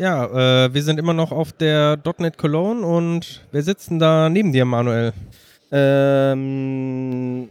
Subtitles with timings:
[0.00, 4.30] Ja, äh, wir sind immer noch auf der .NET Cologne und wer sitzt denn da
[4.30, 5.12] neben dir, Manuel?
[5.70, 7.50] Ähm,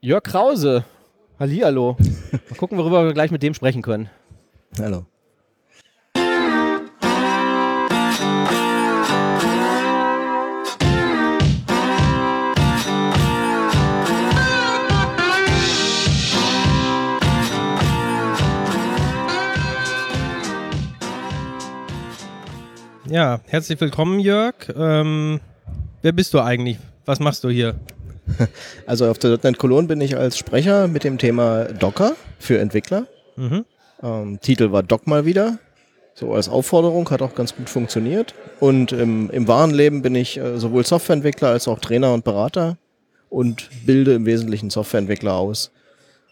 [0.00, 0.84] Jörg Krause.
[1.38, 1.96] Hallihallo.
[2.50, 4.10] Mal gucken, worüber wir gleich mit dem sprechen können.
[4.80, 5.06] Hallo.
[23.08, 24.54] Ja, herzlich willkommen, Jörg.
[24.76, 25.40] Ähm,
[26.02, 26.78] wer bist du eigentlich?
[27.04, 27.76] Was machst du hier?
[28.86, 33.06] Also auf der .NET Cologne bin ich als Sprecher mit dem Thema Docker für Entwickler.
[33.36, 33.64] Mhm.
[34.02, 35.60] Ähm, Titel war Doc mal wieder.
[36.14, 38.34] So als Aufforderung, hat auch ganz gut funktioniert.
[38.58, 42.78] Und im, im wahren Leben bin ich äh, sowohl Softwareentwickler als auch Trainer und Berater
[43.30, 45.70] und bilde im Wesentlichen Softwareentwickler aus.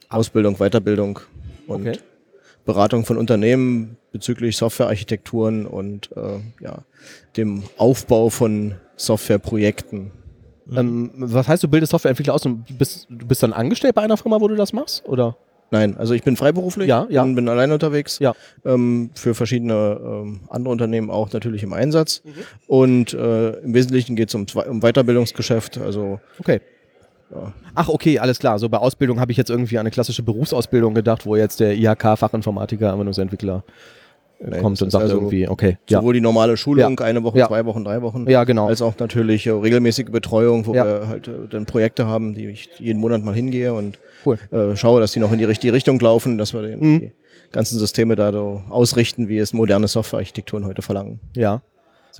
[0.08, 1.20] Ausbildung, Weiterbildung
[1.68, 1.98] und Okay.
[2.64, 6.84] Beratung von Unternehmen bezüglich Softwarearchitekturen und äh, ja,
[7.36, 10.12] dem Aufbau von Softwareprojekten.
[10.72, 14.16] Ähm, was heißt, du bildest Softwareentwickler aus und bist, du bist dann angestellt bei einer
[14.16, 15.04] Firma, wo du das machst?
[15.08, 15.36] Oder?
[15.72, 17.24] Nein, also ich bin freiberuflich, Ja, ja.
[17.24, 18.34] Bin, bin allein unterwegs, Ja.
[18.64, 22.22] ähm, für verschiedene ähm, andere Unternehmen auch natürlich im Einsatz.
[22.24, 22.30] Mhm.
[22.68, 26.60] Und äh, im Wesentlichen geht es um, um Weiterbildungsgeschäft, also Okay.
[27.34, 27.52] Ja.
[27.74, 28.60] Ach, okay, alles klar.
[28.60, 31.74] So bei Ausbildung habe ich jetzt irgendwie an eine klassische Berufsausbildung gedacht, wo jetzt der
[31.74, 33.64] IHK-Fachinformatiker, Anwendungsentwickler
[34.44, 35.98] äh, Nee, kommt und sagt also irgendwie, okay, ja.
[36.00, 37.48] sowohl die normale Schulung, eine Woche, Ja.
[37.48, 38.66] zwei Wochen, drei Wochen, Ja, genau.
[38.68, 40.84] als auch natürlich äh, regelmäßige Betreuung, wo Ja.
[40.84, 44.38] wir halt äh, dann Projekte haben, die ich jeden Monat mal hingehe und Cool.
[44.50, 47.00] äh, schaue, dass die noch in die richtige Richtung laufen, dass wir den, Mhm.
[47.00, 47.12] die
[47.52, 51.20] ganzen Systeme da so ausrichten, wie es moderne Softwarearchitekturen heute verlangen.
[51.36, 51.62] Ja.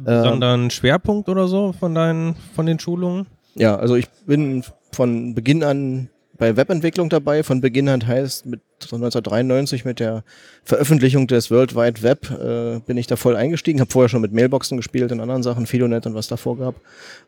[0.02, 3.26] Besonderen Schwerpunkt oder so von deinen, von den Schulungen?
[3.54, 7.42] Ja, also ich bin von Beginn an bei Webentwicklung dabei.
[7.42, 10.24] Von Beginn an heißt mit 1993 mit der
[10.64, 13.80] Veröffentlichung des World Wide Web äh, bin ich da voll eingestiegen.
[13.80, 16.74] Habe vorher schon mit Mailboxen gespielt und anderen Sachen, Fidonet und was davor gab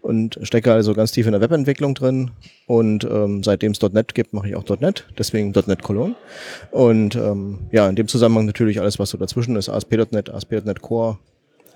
[0.02, 2.32] und stecke also ganz tief in der Webentwicklung drin.
[2.66, 6.14] Und ähm, seitdem es .NET gibt, mache ich auch .NET, deswegen .NET Cologne.
[6.70, 11.18] Und ähm, ja, in dem Zusammenhang natürlich alles, was so dazwischen ist, ASP.NET, ASP.NET Core.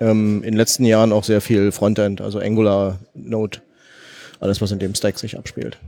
[0.00, 3.58] Ähm, in den letzten Jahren auch sehr viel Frontend, also Angular, Node,
[4.40, 5.78] alles, was in dem Stack sich abspielt.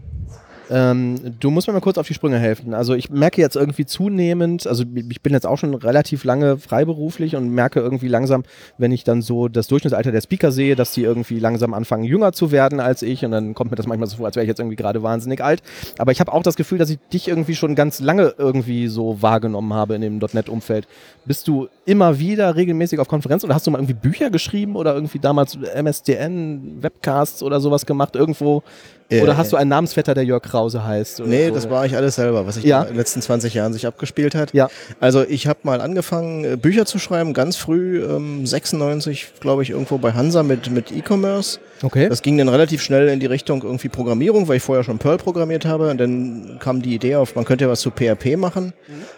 [0.72, 2.72] Ähm, du musst mir mal kurz auf die Sprünge helfen.
[2.72, 7.36] Also ich merke jetzt irgendwie zunehmend, also ich bin jetzt auch schon relativ lange freiberuflich
[7.36, 8.42] und merke irgendwie langsam,
[8.78, 12.32] wenn ich dann so das Durchschnittsalter der Speaker sehe, dass die irgendwie langsam anfangen jünger
[12.32, 14.48] zu werden als ich und dann kommt mir das manchmal so vor, als wäre ich
[14.48, 15.62] jetzt irgendwie gerade wahnsinnig alt.
[15.98, 19.20] Aber ich habe auch das Gefühl, dass ich dich irgendwie schon ganz lange irgendwie so
[19.20, 20.88] wahrgenommen habe in dem .NET-Umfeld.
[21.26, 24.94] Bist du immer wieder regelmäßig auf Konferenzen oder hast du mal irgendwie Bücher geschrieben oder
[24.94, 28.62] irgendwie damals MSDN, Webcasts oder sowas gemacht irgendwo?
[29.10, 31.20] Oder Äh, hast du einen Namensvetter, der Jörg Krause heißt?
[31.20, 31.54] Oder Nee, so?
[31.54, 32.82] das war ich alles selber, was sich Ja.
[32.82, 34.54] in den letzten 20 Jahren sich abgespielt hat.
[34.54, 34.68] Ja.
[35.00, 39.70] Also ich habe mal angefangen, äh, Bücher zu schreiben, ganz früh, ähm, 96, glaube ich,
[39.70, 41.58] irgendwo bei Hansa mit, mit E-Commerce.
[41.82, 42.08] Okay.
[42.08, 45.18] Das ging dann relativ schnell in die Richtung irgendwie Programmierung, weil ich vorher schon Perl
[45.18, 45.90] programmiert habe.
[45.90, 48.72] Und dann kam die Idee auf, man könnte ja was zu PHP machen.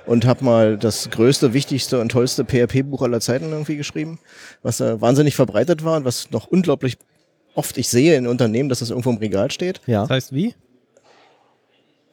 [0.06, 4.18] Und habe mal das größte, wichtigste und tollste PHP-Buch aller Zeiten irgendwie geschrieben,
[4.62, 6.96] was äh, wahnsinnig verbreitet war und was noch unglaublich
[7.54, 9.80] oft ich sehe in Unternehmen, dass das irgendwo im Regal steht.
[9.86, 10.02] ja.
[10.02, 10.54] Das heißt wie?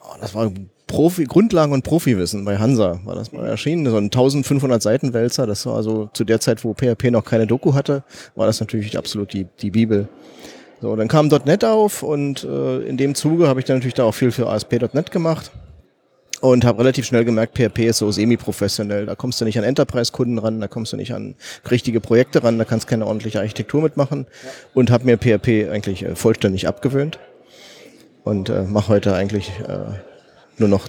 [0.01, 0.51] Oh, das war
[0.87, 3.85] Profi, Grundlagen und Profiwissen bei Hansa war das mal erschienen.
[3.85, 5.47] So ein 1500 Seiten Wälzer.
[5.47, 8.03] Das war also zu der Zeit, wo PHP noch keine Doku hatte,
[8.35, 10.09] war das natürlich absolut die, die Bibel.
[10.81, 14.03] So, dann kam .NET auf und äh, in dem Zuge habe ich dann natürlich da
[14.03, 15.51] auch viel für ASP.NET gemacht
[16.41, 19.05] und habe relativ schnell gemerkt, PHP ist so semi-professionell.
[19.05, 21.35] Da kommst du nicht an Enterprise-Kunden ran, da kommst du nicht an
[21.69, 24.25] richtige Projekte ran, da kannst keine ordentliche Architektur mitmachen
[24.73, 27.19] und habe mir PHP eigentlich äh, vollständig abgewöhnt
[28.23, 29.99] und äh, mache heute eigentlich äh,
[30.57, 30.87] nur noch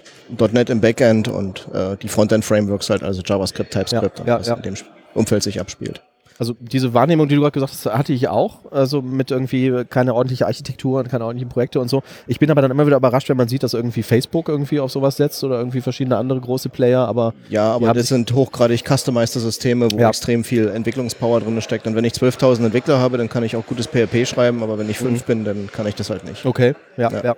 [0.53, 4.47] .NET im Backend und äh, die Frontend-Frameworks halt, also JavaScript, TypeScript Ja, und ja, was
[4.49, 4.55] ja.
[4.55, 4.75] in dem
[5.15, 6.03] Umfeld sich abspielt.
[6.39, 8.71] Also diese Wahrnehmung, die du gerade gesagt hast, hatte ich auch.
[8.73, 12.03] Also mit irgendwie keine ordentliche Architektur und keine ordentlichen Projekte und so.
[12.27, 14.91] Ich bin aber dann immer wieder überrascht, wenn man sieht, dass irgendwie Facebook irgendwie auf
[14.91, 17.07] sowas setzt oder irgendwie verschiedene andere große Player.
[17.07, 20.09] Aber Ja, aber das sind hochgradig customized Systeme, wo Ja.
[20.09, 21.87] extrem viel Entwicklungspower drin steckt.
[21.87, 24.89] Und wenn ich 12.000 Entwickler habe, dann kann ich auch gutes PHP schreiben, aber wenn
[24.91, 26.45] ich fünf bin, dann kann ich das halt nicht.
[26.47, 27.25] okay, ja, ja.
[27.25, 27.37] Ja.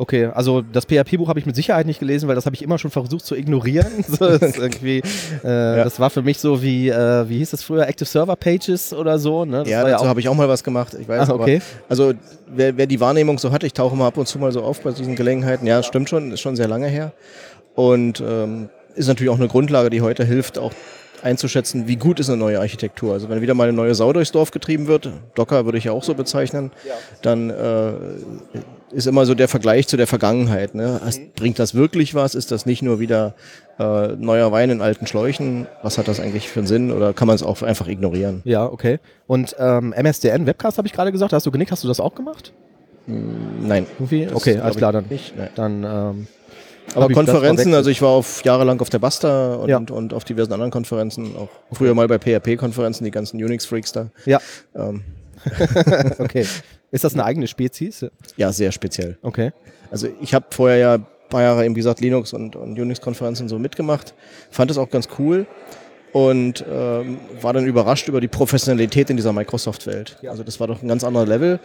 [0.00, 2.78] Okay, also das PHP-Buch habe ich mit Sicherheit nicht gelesen, weil das habe ich immer
[2.78, 3.86] schon versucht zu ignorieren.
[4.08, 5.02] So, äh,
[5.42, 9.18] das war für mich so wie, äh, wie hieß das früher, Active Server Pages oder
[9.18, 9.44] so.
[9.44, 9.64] Ne?
[9.66, 10.96] Ja, dazu habe ich auch mal was gemacht.
[10.98, 11.56] Ich weiß, Ah, okay.
[11.56, 12.12] aber also
[12.46, 14.80] wer, wer die Wahrnehmung so hat, ich tauche mal ab und zu mal so auf
[14.82, 15.66] bei diesen Gelegenheiten.
[15.66, 17.12] Ja, stimmt schon, ist schon sehr lange her
[17.74, 20.72] und ähm, ist natürlich auch eine Grundlage, die heute hilft, auch
[21.22, 23.12] einzuschätzen, wie gut ist eine neue Architektur.
[23.14, 25.92] Also wenn wieder mal eine neue Sau durchs Dorf getrieben wird, Docker würde ich ja
[25.92, 26.70] auch so bezeichnen,
[27.22, 27.90] dann äh,
[28.92, 30.74] ist immer so der Vergleich zu der Vergangenheit.
[30.74, 31.00] Ne?
[31.04, 32.34] Hast, bringt das wirklich was?
[32.34, 33.34] Ist das nicht nur wieder
[33.78, 35.66] äh, neuer Wein in alten Schläuchen?
[35.82, 36.90] Was hat das eigentlich für einen Sinn?
[36.92, 38.40] Oder kann man es auch einfach ignorieren?
[38.44, 38.98] Ja, okay.
[39.26, 42.14] Und ähm, MSDN, Webcast habe ich gerade gesagt, hast du genickt, hast du das auch
[42.14, 42.52] gemacht?
[43.06, 43.86] Nein.
[43.98, 44.28] Irgendwie?
[44.32, 45.06] Okay, alles klar, dann.
[45.08, 45.48] Nicht, nein.
[45.54, 46.26] dann ähm,
[46.94, 49.78] Aber Konferenzen, also ich war auf jahrelang auf der Basta und, Ja.
[49.78, 54.10] und auf diversen anderen Konferenzen, auch früher mal bei PHP-Konferenzen, die ganzen Unix-Freaks da.
[54.26, 54.40] Ja,
[54.74, 55.02] Ähm,
[56.18, 56.46] okay.
[56.90, 58.06] Ist das eine eigene Spezies?
[58.36, 59.18] ja, sehr speziell.
[59.22, 59.52] Okay.
[59.90, 63.48] Also ich habe vorher ja ein paar Jahre eben, wie gesagt, Linux und, und Unix-Konferenzen
[63.48, 64.14] so mitgemacht,
[64.50, 65.46] fand es auch ganz cool
[66.12, 70.18] und ähm, war dann überrascht über die Professionalität in dieser Microsoft-Welt.
[70.22, 70.30] Ja.
[70.30, 71.60] Also das war doch ein ganz anderer Level.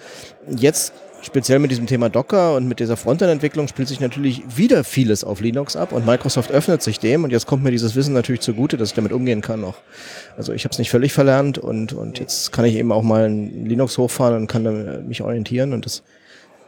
[0.50, 0.94] Jetzt,
[1.26, 5.42] speziell mit diesem Thema Docker und mit dieser Frontend-Entwicklung, spielt sich natürlich wieder vieles auf
[5.42, 8.78] Linux ab und Microsoft öffnet sich dem und jetzt kommt mir dieses Wissen natürlich zugute,
[8.78, 9.76] dass ich damit umgehen kann noch.
[10.38, 13.26] Also ich habe es nicht völlig verlernt und, und jetzt kann ich eben auch mal
[13.26, 16.04] ein Linux hochfahren und kann äh, mich orientieren und das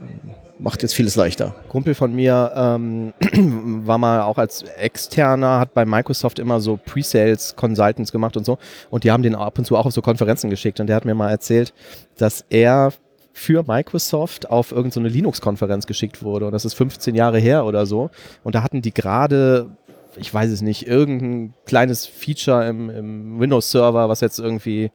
[0.01, 1.55] ähm, macht jetzt vieles leichter.
[1.67, 3.13] Kumpel von mir ähm,
[3.85, 8.57] war mal auch als Externer, hat bei Microsoft immer so Pre-Sales Consultants gemacht und so.
[8.89, 10.79] Und die haben den ab und zu auch auf so Konferenzen geschickt.
[10.79, 11.73] Und der hat mir mal erzählt,
[12.17, 12.93] dass er
[13.37, 16.45] für Microsoft auf irgendeine Linux-Konferenz geschickt wurde.
[16.45, 18.09] Und das ist 15 Jahre her oder so.
[18.45, 19.75] Und da hatten die gerade,
[20.15, 24.89] ich weiß es nicht, irgendein kleines Feature im, im Windows-Server, was jetzt irgendwie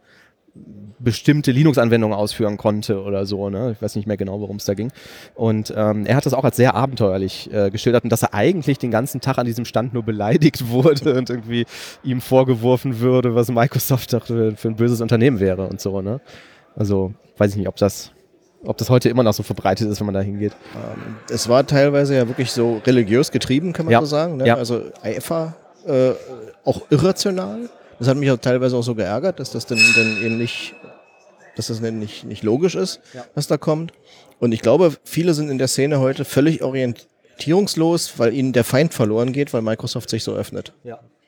[0.99, 3.51] bestimmte Linux-Anwendungen ausführen konnte oder so.
[3.51, 3.73] Ne?
[3.73, 4.91] Ich weiß nicht mehr genau, worum es da ging.
[5.35, 8.79] Und ähm, er hat das auch als sehr abenteuerlich äh, geschildert und dass er eigentlich
[8.79, 11.67] den ganzen Tag an diesem Stand nur beleidigt wurde und irgendwie
[12.03, 16.01] ihm vorgeworfen würde, was Microsoft für, für ein böses Unternehmen wäre und so.
[16.01, 16.23] Ne?
[16.75, 18.13] Also weiß ich nicht, ob das,
[18.65, 20.53] ob das heute immer noch so verbreitet ist, wenn man da hingeht.
[20.75, 24.01] Ähm, es war teilweise ja wirklich so religiös getrieben, kann man Ja.
[24.01, 24.37] so sagen.
[24.39, 24.47] Ne?
[24.47, 24.57] Ja.
[24.57, 25.55] Also Eifer,
[25.87, 26.11] äh,
[26.65, 27.69] auch irrational.
[27.99, 30.75] Das hat mich auch teilweise auch so geärgert, dass das dann, dann eben nicht,
[31.57, 33.25] dass das dann nicht, nicht logisch ist, Ja.
[33.35, 33.93] was da kommt.
[34.39, 38.95] Und ich glaube, viele sind in der Szene heute völlig orientierungslos, weil ihnen der Feind
[38.95, 40.73] verloren geht, weil Microsoft sich so öffnet.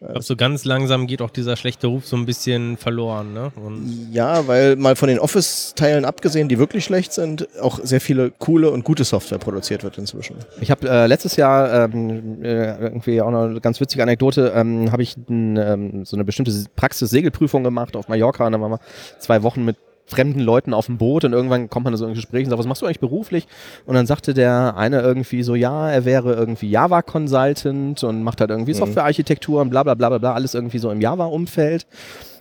[0.02, 3.32] Ich glaube, so ganz langsam geht auch dieser schlechte Ruf so ein bisschen verloren.
[3.32, 3.52] Ne?
[3.54, 8.32] Und Ja, weil mal von den Office-Teilen abgesehen, die wirklich schlecht sind, auch sehr viele
[8.32, 10.36] coole und gute Software produziert wird inzwischen.
[10.60, 14.90] Ich habe äh, letztes Jahr ähm, äh, irgendwie auch noch eine ganz witzige Anekdote, ähm,
[14.90, 18.80] habe ich ähm, so eine bestimmte Praxis-Segelprüfung gemacht auf Mallorca und dann waren wir
[19.20, 19.76] zwei Wochen mit
[20.06, 22.58] fremden Leuten auf dem Boot und irgendwann kommt man in so ein Gespräch und sagt,
[22.58, 23.46] was machst du eigentlich beruflich?
[23.86, 28.50] Und dann sagte der eine irgendwie so, ja, er wäre irgendwie Java-Consultant und macht halt
[28.50, 31.86] irgendwie Softwarearchitektur und bla bla bla bla bla, alles irgendwie so im Java-Umfeld.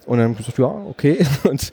[0.06, 1.26] Und dann hab ich gesagt, ja, okay.
[1.44, 1.72] Und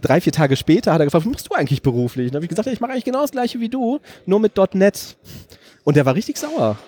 [0.00, 2.26] drei, vier Tage später hat er gefragt, was machst du eigentlich beruflich?
[2.26, 4.52] Und dann habe ich gesagt, ich mache eigentlich genau das gleiche wie du, nur mit
[4.74, 5.16] .NET.
[5.82, 6.78] Und der war richtig sauer.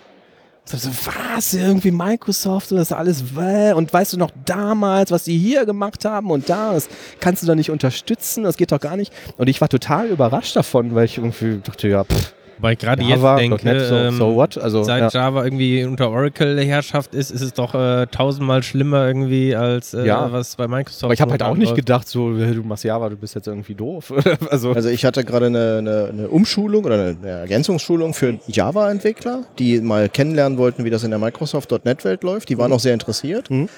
[0.68, 0.90] So,
[1.34, 1.54] was?
[1.54, 3.36] Irgendwie Microsoft und das alles.
[3.36, 3.72] Wäh?
[3.72, 6.72] Und weißt du noch damals, was die hier gemacht haben und da?
[6.72, 6.88] Das
[7.20, 9.12] kannst du doch nicht unterstützen, das geht doch gar nicht.
[9.36, 13.03] Und ich war total überrascht davon, weil ich irgendwie dachte, ja, pff, weil ich gerade
[13.03, 14.58] jetzt denke, .NET, so, ähm, so what?
[14.58, 15.20] Also, seit ja.
[15.23, 20.31] Java irgendwie unter Oracle-Herrschaft ist, ist es doch äh, tausendmal schlimmer irgendwie als äh, Ja.
[20.32, 21.05] was bei Microsoft.
[21.05, 23.75] Aber ich habe halt auch nicht gedacht, so, du machst Java, du bist jetzt irgendwie
[23.75, 24.12] doof.
[24.50, 29.44] also, Also ich hatte gerade eine, eine, eine Umschulung oder eine, eine Ergänzungsschulung für Java-Entwickler,
[29.58, 32.49] die mal kennenlernen wollten, wie das in der Microsoft.NET-Welt läuft.
[32.49, 33.50] Die waren auch sehr interessiert.
[33.50, 33.69] Mhm.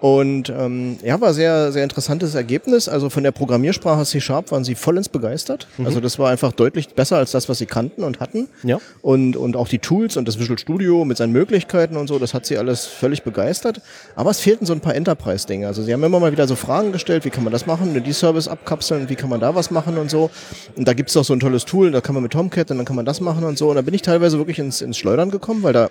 [0.00, 2.88] Und ähm, ja, war sehr, sehr interessantes Ergebnis.
[2.88, 5.68] Also von der Programmiersprache C-Sharp waren sie vollends begeistert.
[5.84, 8.48] Also das war einfach deutlich besser als das, was sie kannten und hatten.
[8.62, 8.78] ja.
[9.02, 12.32] Und, und auch die Tools und das Visual Studio mit seinen Möglichkeiten und so, das
[12.32, 13.82] hat sie alles völlig begeistert.
[14.16, 15.66] Aber es fehlten so ein paar Enterprise-Dinge.
[15.66, 18.12] Also sie haben immer mal wieder so Fragen gestellt, wie kann man das machen, die
[18.12, 20.30] Service abkapseln, wie kann man da was machen und so.
[20.76, 22.86] Und da gibt's doch so ein tolles Tool, da kann man mit Tomcat und dann
[22.86, 23.68] kann man das machen und so.
[23.68, 25.90] Und da bin ich teilweise wirklich ins, ins Schleudern gekommen, weil da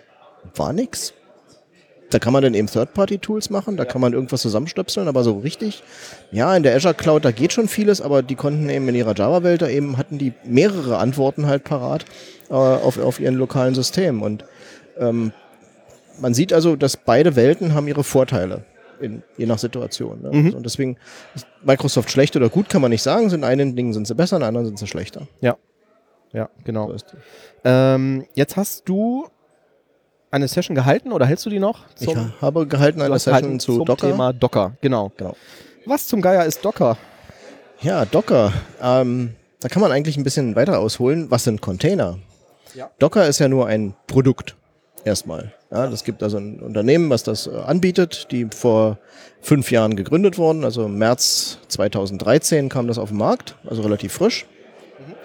[0.56, 1.14] war nix.
[2.10, 5.84] Da kann man dann eben Third-Party-Tools machen, da kann man irgendwas zusammenstöpseln, aber so richtig,
[6.32, 9.16] ja, in der Azure Cloud, da geht schon vieles, aber die konnten eben in ihrer
[9.16, 12.06] Java-Welt, da eben hatten die mehrere Antworten halt parat
[12.50, 14.24] äh, auf, auf ihren lokalen System.
[14.24, 14.44] Und
[14.98, 15.32] ähm,
[16.20, 18.64] man sieht also, dass beide Welten haben ihre Vorteile,
[19.00, 20.22] in, je nach Situation.
[20.22, 20.32] Ne?
[20.32, 20.54] Mhm.
[20.56, 20.98] Und deswegen
[21.36, 23.30] ist Microsoft schlecht oder gut, kann man nicht sagen.
[23.30, 25.28] In einigen Dingen sind sie besser, in anderen sind sie schlechter.
[25.42, 25.58] Ja.
[26.32, 26.96] Ja, genau.
[26.96, 27.06] So.
[27.64, 29.28] Ähm, jetzt hast du
[30.32, 31.86] eine Session gehalten oder hältst du die noch?
[32.00, 34.08] Ich habe gehalten eine Session gehalten zu zum Docker.
[34.10, 35.12] Thema Docker, genau.
[35.18, 35.36] Genau.
[35.86, 36.98] Was zum Geier ist Docker?
[37.82, 38.54] Ja, Docker.
[38.82, 41.32] Ähm, da kann man eigentlich ein bisschen weiter ausholen.
[41.32, 42.20] Was sind Container?
[42.76, 42.92] Ja.
[43.00, 44.56] Docker ist ja nur ein Produkt.
[45.06, 45.54] Erstmal.
[45.72, 48.98] Ja, das gibt also ein Unternehmen, was das äh, anbietet, die vor
[49.40, 50.64] fünf Jahren gegründet wurden.
[50.66, 54.46] Also im März 2013 kam das auf den Markt, also relativ frisch.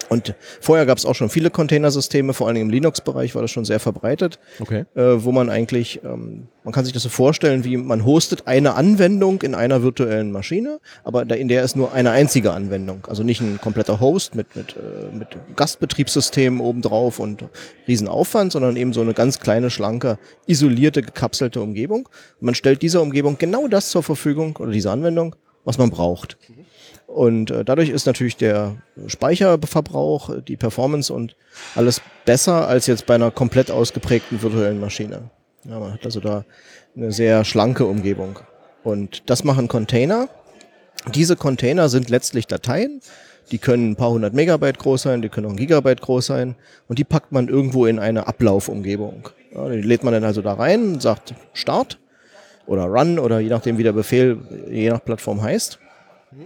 [0.09, 3.65] Und vorher gab es auch schon viele Containersysteme, vor allem im Linux-Bereich war das schon
[3.65, 4.85] sehr verbreitet, Okay.
[4.95, 8.75] äh, wo man eigentlich, ähm, man kann sich das so vorstellen, wie man hostet eine
[8.75, 13.05] Anwendung in einer virtuellen Maschine, aber da, in der ist nur eine einzige Anwendung.
[13.07, 17.45] Also nicht ein kompletter Host mit, mit, äh, mit Gastbetriebssystemen obendrauf und
[17.87, 22.07] Riesenaufwand, sondern eben so eine ganz kleine, schlanke, isolierte, gekapselte Umgebung.
[22.39, 26.37] Und man stellt dieser Umgebung genau das zur Verfügung oder dieser Anwendung, was man braucht.
[27.07, 28.75] Und äh, dadurch ist natürlich der
[29.07, 31.35] Speicherverbrauch, die Performance und
[31.75, 35.29] alles besser als jetzt bei einer komplett ausgeprägten virtuellen Maschine.
[35.63, 36.45] Ja, man hat also da
[36.95, 38.39] eine sehr schlanke Umgebung.
[38.83, 40.29] Und das machen Container.
[41.13, 43.01] Diese Container sind letztlich Dateien.
[43.51, 46.55] Die können ein paar hundert Megabyte groß sein, die können auch ein Gigabyte groß sein.
[46.87, 49.29] Und die packt man irgendwo in eine Ablaufumgebung.
[49.53, 51.99] Ja, die lädt man dann also da rein, sagt Start
[52.65, 55.79] oder Run oder je nachdem, wie der Befehl je nach Plattform heißt.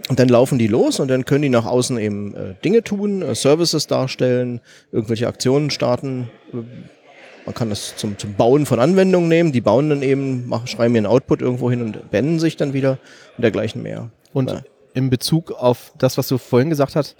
[0.08, 3.22] Und dann laufen die los und dann können die nach außen eben äh, Dinge tun,
[3.22, 4.60] äh, Services darstellen,
[4.92, 6.30] irgendwelche Aktionen starten.
[6.52, 9.52] Man kann das zum, zum Bauen von Anwendungen nehmen.
[9.52, 12.98] Die bauen dann eben, machen, schreiben ihren Output irgendwo hin und beenden sich dann wieder
[13.36, 14.10] und dergleichen mehr.
[14.32, 14.62] Und Ja.
[14.94, 17.16] in Bezug auf das, was du vorhin gesagt hast,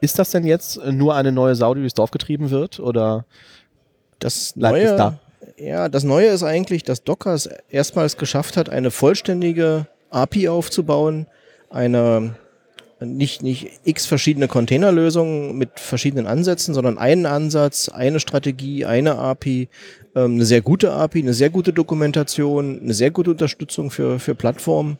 [0.00, 2.80] ist das denn jetzt nur eine neue Sau, die durchs Dorf getrieben wird?
[2.80, 3.24] Oder
[4.18, 5.18] Das Bleibt Neue, da?
[5.56, 11.26] Ja, das Neue ist eigentlich, dass Docker es erstmals geschafft hat, eine vollständige API aufzubauen,
[11.70, 12.34] eine
[13.06, 19.68] nicht, nicht x verschiedene Containerlösungen mit verschiedenen Ansätzen, sondern einen Ansatz, eine Strategie, eine API,
[20.14, 24.34] ähm, eine sehr gute API, eine sehr gute Dokumentation, eine sehr gute Unterstützung für, für
[24.34, 24.98] Plattformen.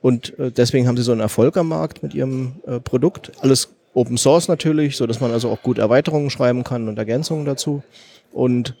[0.00, 3.32] Und äh, deswegen haben sie so einen Erfolg am Markt mit ihrem äh, Produkt.
[3.40, 7.46] Alles Open Source natürlich, so dass man also auch gut Erweiterungen schreiben kann und Ergänzungen
[7.46, 7.82] dazu.
[8.30, 8.76] Und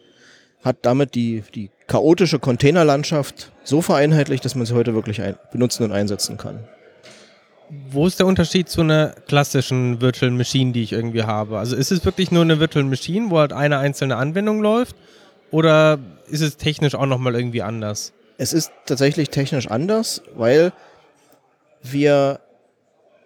[0.62, 5.84] hat damit die, die chaotische Containerlandschaft so vereinheitlicht, dass man sie heute wirklich ein, benutzen
[5.84, 6.60] und einsetzen kann.
[7.90, 11.58] Wo ist der Unterschied zu einer klassischen Virtual Machine, die ich irgendwie habe?
[11.58, 14.96] Also ist es wirklich nur eine Virtual Machine, wo halt eine einzelne Anwendung läuft?
[15.50, 18.12] Oder ist es technisch auch nochmal irgendwie anders?
[18.38, 20.72] Es ist tatsächlich technisch anders, weil
[21.82, 22.40] wir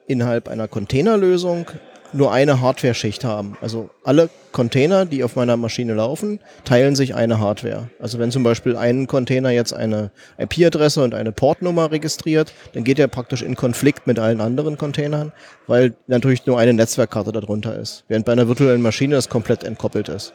[0.07, 1.67] innerhalb einer Containerlösung
[2.15, 3.57] nur eine Hardware-Schicht haben.
[3.61, 7.89] Also alle Container, die auf meiner Maschine laufen, teilen sich eine Hardware.
[8.01, 12.99] Also wenn zum Beispiel ein Container jetzt eine IP-Adresse und eine Portnummer registriert, dann geht
[12.99, 15.33] er praktisch in Konflikt mit allen anderen Containern,
[15.67, 18.05] weil natürlich nur eine Netzwerkkarte darunter ist.
[18.09, 20.33] Während bei einer virtuellen Maschine das komplett entkoppelt ist.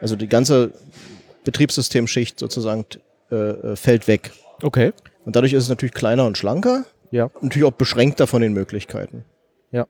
[0.00, 0.72] Also die ganze
[1.44, 2.84] Betriebssystemschicht sozusagen
[3.30, 4.32] äh, äh, fällt weg.
[4.62, 4.92] okay.
[5.24, 7.30] Und dadurch ist es natürlich kleiner und schlanker Ja.
[7.40, 9.24] natürlich auch beschränkter von den Möglichkeiten.
[9.72, 9.86] Ja.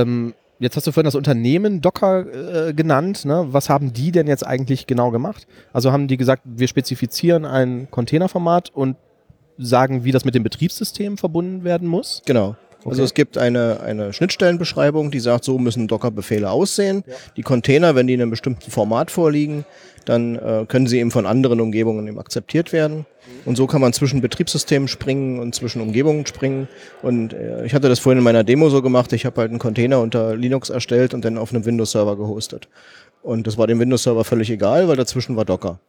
[0.00, 3.24] Ähm, jetzt hast du vorhin das Unternehmen Docker äh, genannt.
[3.24, 3.46] Ne?
[3.50, 5.46] Was haben die denn jetzt eigentlich genau gemacht?
[5.72, 8.96] Also haben die gesagt, wir spezifizieren ein Containerformat und
[9.58, 12.22] sagen, wie das mit dem Betriebssystem verbunden werden muss?
[12.26, 12.56] Genau.
[12.84, 13.04] Also Okay.
[13.04, 17.02] es gibt eine, eine Schnittstellenbeschreibung, die sagt, so müssen Docker-Befehle aussehen.
[17.36, 19.64] Die Container, wenn die in einem bestimmten Format vorliegen,
[20.08, 23.06] dann äh, können sie eben von anderen Umgebungen eben akzeptiert werden.
[23.44, 26.68] Und so kann man zwischen Betriebssystemen springen und zwischen Umgebungen springen.
[27.02, 29.12] Und äh, ich hatte das vorhin in meiner Demo so gemacht.
[29.12, 32.68] Ich habe halt einen Container unter Linux erstellt und dann auf einem Windows-Server gehostet.
[33.22, 35.80] Und das war dem Windows-Server völlig egal, weil dazwischen war Docker.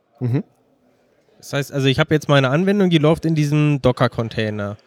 [1.38, 4.78] Das heißt, also ich habe jetzt meine Anwendung, die läuft in diesem Docker-Container.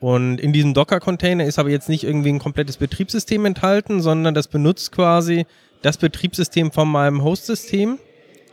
[0.00, 4.48] Und in diesem Docker-Container ist aber jetzt nicht irgendwie ein komplettes Betriebssystem enthalten, sondern das
[4.48, 5.44] benutzt quasi
[5.82, 7.98] das Betriebssystem von meinem Host-System.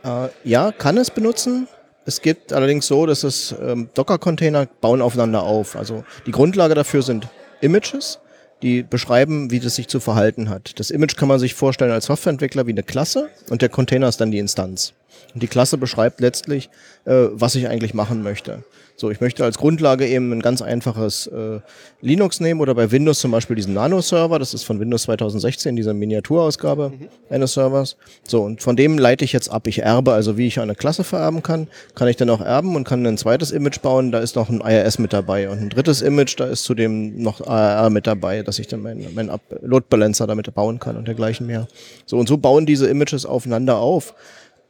[0.04, 1.68] Äh, ja, kann es benutzen.
[2.04, 5.76] Es gibt allerdings so, dass es ähm, Docker-Container bauen aufeinander auf.
[5.76, 7.28] Also die Grundlage dafür sind
[7.60, 8.18] Images,
[8.62, 10.78] die beschreiben, wie das sich zu verhalten hat.
[10.80, 14.20] Das Image kann man sich vorstellen als Softwareentwickler wie eine Klasse und der Container ist
[14.20, 14.94] dann die Instanz.
[15.34, 16.70] Und die Klasse beschreibt letztlich,
[17.04, 18.64] äh, was ich eigentlich machen möchte.
[19.00, 21.60] So, ich möchte als Grundlage eben ein ganz einfaches äh,
[22.00, 24.40] Linux nehmen oder bei Windows zum Beispiel diesen Nano-Server.
[24.40, 26.92] Das ist von Windows 2016, diese Miniaturausgabe
[27.30, 27.96] eines Servers.
[28.24, 29.68] So, und von dem leite ich jetzt ab.
[29.68, 32.82] Ich erbe, also wie ich eine Klasse vererben kann, kann ich dann auch erben und
[32.82, 34.10] kann ein zweites Image bauen.
[34.10, 37.46] Da ist noch ein IRS mit dabei und ein drittes Image, da ist zudem noch
[37.46, 39.30] ARR mit dabei, dass ich dann meinen mein
[39.62, 41.68] Load Balancer damit bauen kann und dergleichen mehr.
[42.04, 44.16] So, und so bauen diese Images aufeinander auf.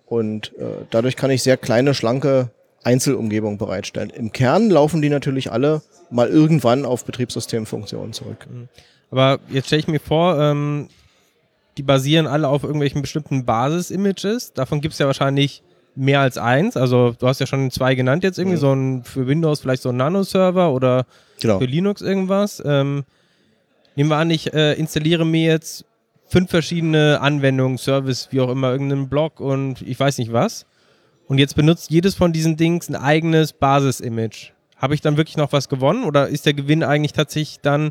[0.05, 2.51] Und äh, dadurch kann ich sehr kleine, schlanke
[2.85, 4.11] Einzelumgebungen bereitstellen.
[4.11, 8.47] Im Kern laufen die natürlich alle mal irgendwann auf Betriebssystemfunktionen zurück.
[9.11, 10.89] Aber jetzt stelle ich mir vor, ähm,
[11.77, 14.53] die basieren alle auf irgendwelchen bestimmten Basis-Images.
[14.53, 15.63] Davon gibt es ja wahrscheinlich
[15.95, 16.77] mehr als eins.
[16.77, 18.61] Also du hast ja schon zwei genannt jetzt irgendwie, Mhm.
[18.61, 21.07] so ein für Windows vielleicht so ein Nano-Server oder
[21.41, 21.59] Genau.
[21.59, 22.63] für Linux irgendwas.
[22.65, 23.05] Ähm,
[23.97, 25.85] nehmen wir an, ich äh, installiere mir jetzt
[26.29, 30.67] fünf verschiedene Anwendungen, Service, wie auch immer, irgendeinen Blog und ich weiß nicht was.
[31.29, 34.53] Und jetzt benutzt jedes von diesen Dings ein eigenes Basis-Image.
[34.77, 37.91] Habe ich dann wirklich noch was gewonnen oder ist der Gewinn eigentlich tatsächlich dann,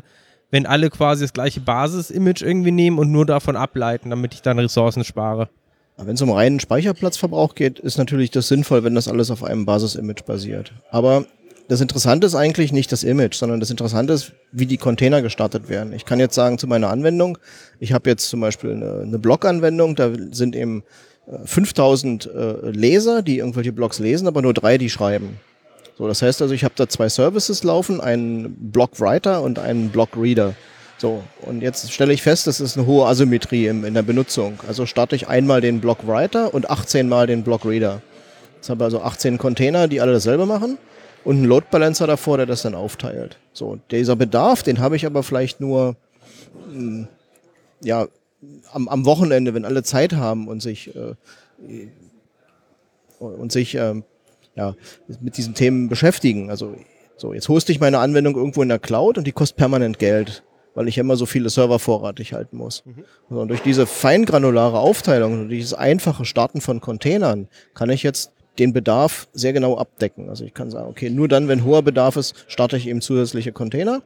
[0.50, 4.58] wenn alle quasi das gleiche Basis-Image irgendwie nehmen und nur davon ableiten, damit ich dann
[4.58, 5.48] Ressourcen spare.
[5.96, 9.66] Wenn es um reinen Speicherplatzverbrauch geht, ist natürlich das sinnvoll, wenn das alles auf einem
[9.66, 10.72] Basis-Image basiert.
[10.90, 11.24] Aber
[11.68, 15.68] das Interessante ist eigentlich nicht das Image, sondern das Interessante ist, wie die Container gestartet
[15.68, 15.92] werden.
[15.92, 17.38] Ich kann jetzt sagen zu meiner Anwendung,
[17.78, 20.82] ich habe jetzt zum Beispiel eine, eine Blog-Anwendung, da sind eben
[21.44, 25.38] 5000 äh, Leser, die irgendwelche Blogs lesen, aber nur drei, die schreiben.
[25.96, 30.54] So, das heißt also, ich habe da zwei Services laufen, einen Blog-Writer und einen Blog-Reader.
[30.96, 34.58] So, und jetzt stelle ich fest, das ist eine hohe Asymmetrie in, in der Benutzung.
[34.66, 38.00] Also starte ich einmal den Blog-Writer und 18 mal den Blog-Reader.
[38.56, 40.78] Jetzt habe ich also 18 Container, die alle dasselbe machen
[41.24, 43.36] und einen Load Balancer davor, der das dann aufteilt.
[43.52, 45.96] So, dieser Bedarf, den habe ich aber vielleicht nur,
[46.68, 47.06] hm,
[47.82, 48.06] ja,
[48.72, 51.14] am, am Wochenende, wenn alle Zeit haben und sich äh,
[53.18, 54.04] und sich ähm,
[54.54, 54.74] ja,
[55.20, 56.50] mit diesen Themen beschäftigen.
[56.50, 56.76] Also
[57.16, 60.44] so, jetzt hoste ich meine Anwendung irgendwo in der Cloud und die kostet permanent Geld,
[60.74, 62.84] weil ich immer so viele Server vorratig halten muss.
[62.86, 63.04] Mhm.
[63.28, 68.32] So, und durch diese feingranulare Aufteilung und dieses einfache Starten von Containern kann ich jetzt
[68.58, 70.28] den Bedarf sehr genau abdecken.
[70.28, 73.52] Also ich kann sagen, okay, nur dann, wenn hoher Bedarf ist, starte ich eben zusätzliche
[73.52, 74.02] Container.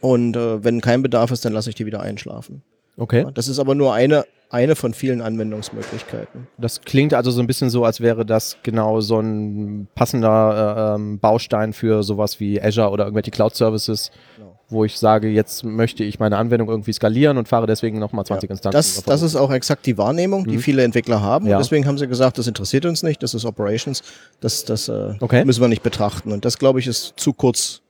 [0.00, 2.62] Und äh, wenn kein Bedarf ist, dann lasse ich die wieder einschlafen.
[2.96, 3.26] Okay.
[3.34, 6.46] Das ist aber nur eine, eine von vielen Anwendungsmöglichkeiten.
[6.58, 10.94] Das klingt also so ein bisschen so, als wäre das genau so ein passender äh,
[10.94, 14.56] ähm, Baustein für sowas wie Azure oder irgendwelche Cloud Services, genau.
[14.68, 18.48] wo ich sage, jetzt möchte ich meine Anwendung irgendwie skalieren und fahre deswegen nochmal 20
[18.48, 18.76] ja, Instanzen.
[18.76, 20.60] Das, das ist auch exakt die Wahrnehmung, die mhm.
[20.60, 21.48] viele Entwickler haben.
[21.48, 21.58] Ja.
[21.58, 24.02] Deswegen haben sie gesagt, das interessiert uns nicht, das ist Operations,
[24.40, 25.44] das, das äh, okay.
[25.44, 26.30] müssen wir nicht betrachten.
[26.30, 27.80] Und das, glaube ich, ist zu kurz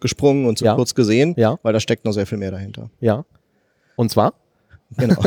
[0.00, 0.74] gesprungen und zu ja.
[0.74, 2.88] kurz gesehen, weil da steckt noch sehr viel mehr dahinter.
[3.00, 3.24] Ja.
[3.96, 4.34] Und zwar?
[4.96, 5.22] Genau.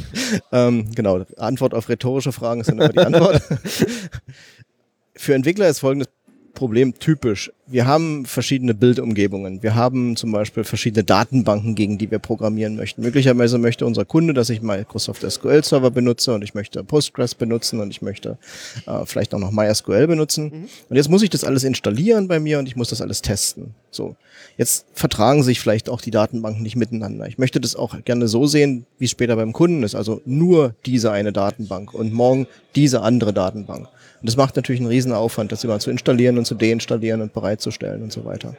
[0.52, 1.24] ähm, genau.
[1.36, 3.42] Antwort auf rhetorische Fragen ist dann immer die Antwort.
[5.16, 6.08] Für Entwickler ist folgendes
[6.54, 7.52] Problem typisch.
[7.66, 9.62] Wir haben verschiedene Bildumgebungen.
[9.62, 13.02] Wir haben zum Beispiel verschiedene Datenbanken, gegen die wir programmieren möchten.
[13.02, 17.80] Möglicherweise möchte unser Kunde, dass ich Microsoft SQL Server benutze und ich möchte Postgres benutzen
[17.80, 18.38] und ich möchte
[18.86, 20.44] äh, vielleicht auch noch MySQL benutzen.
[20.44, 20.68] Mhm.
[20.88, 23.74] Und jetzt muss ich das alles installieren bei mir und ich muss das alles testen.
[23.90, 24.16] So.
[24.56, 27.26] Jetzt vertragen sich vielleicht auch die Datenbanken nicht miteinander.
[27.26, 29.94] Ich möchte das auch gerne so sehen, wie es später beim Kunden ist.
[29.94, 33.88] Also nur diese eine Datenbank und morgen diese andere Datenbank.
[34.20, 37.32] Und das macht natürlich einen riesen Aufwand, das immer zu installieren und zu deinstallieren und
[37.32, 38.54] bereitzustellen und so weiter.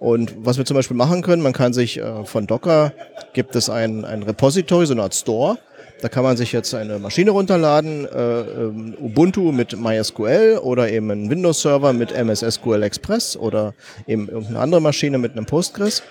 [0.00, 2.92] Und was wir zum Beispiel machen können, man kann sich äh, von Docker
[3.32, 5.58] gibt es ein, ein Repository, so eine Art Store.
[6.00, 11.10] Da kann man sich jetzt eine Maschine runterladen, äh, ähm, Ubuntu mit MySQL oder eben
[11.10, 13.74] einen Windows-Server mit MS SQL Express oder
[14.06, 16.04] eben irgendeine andere Maschine mit einem Postgres.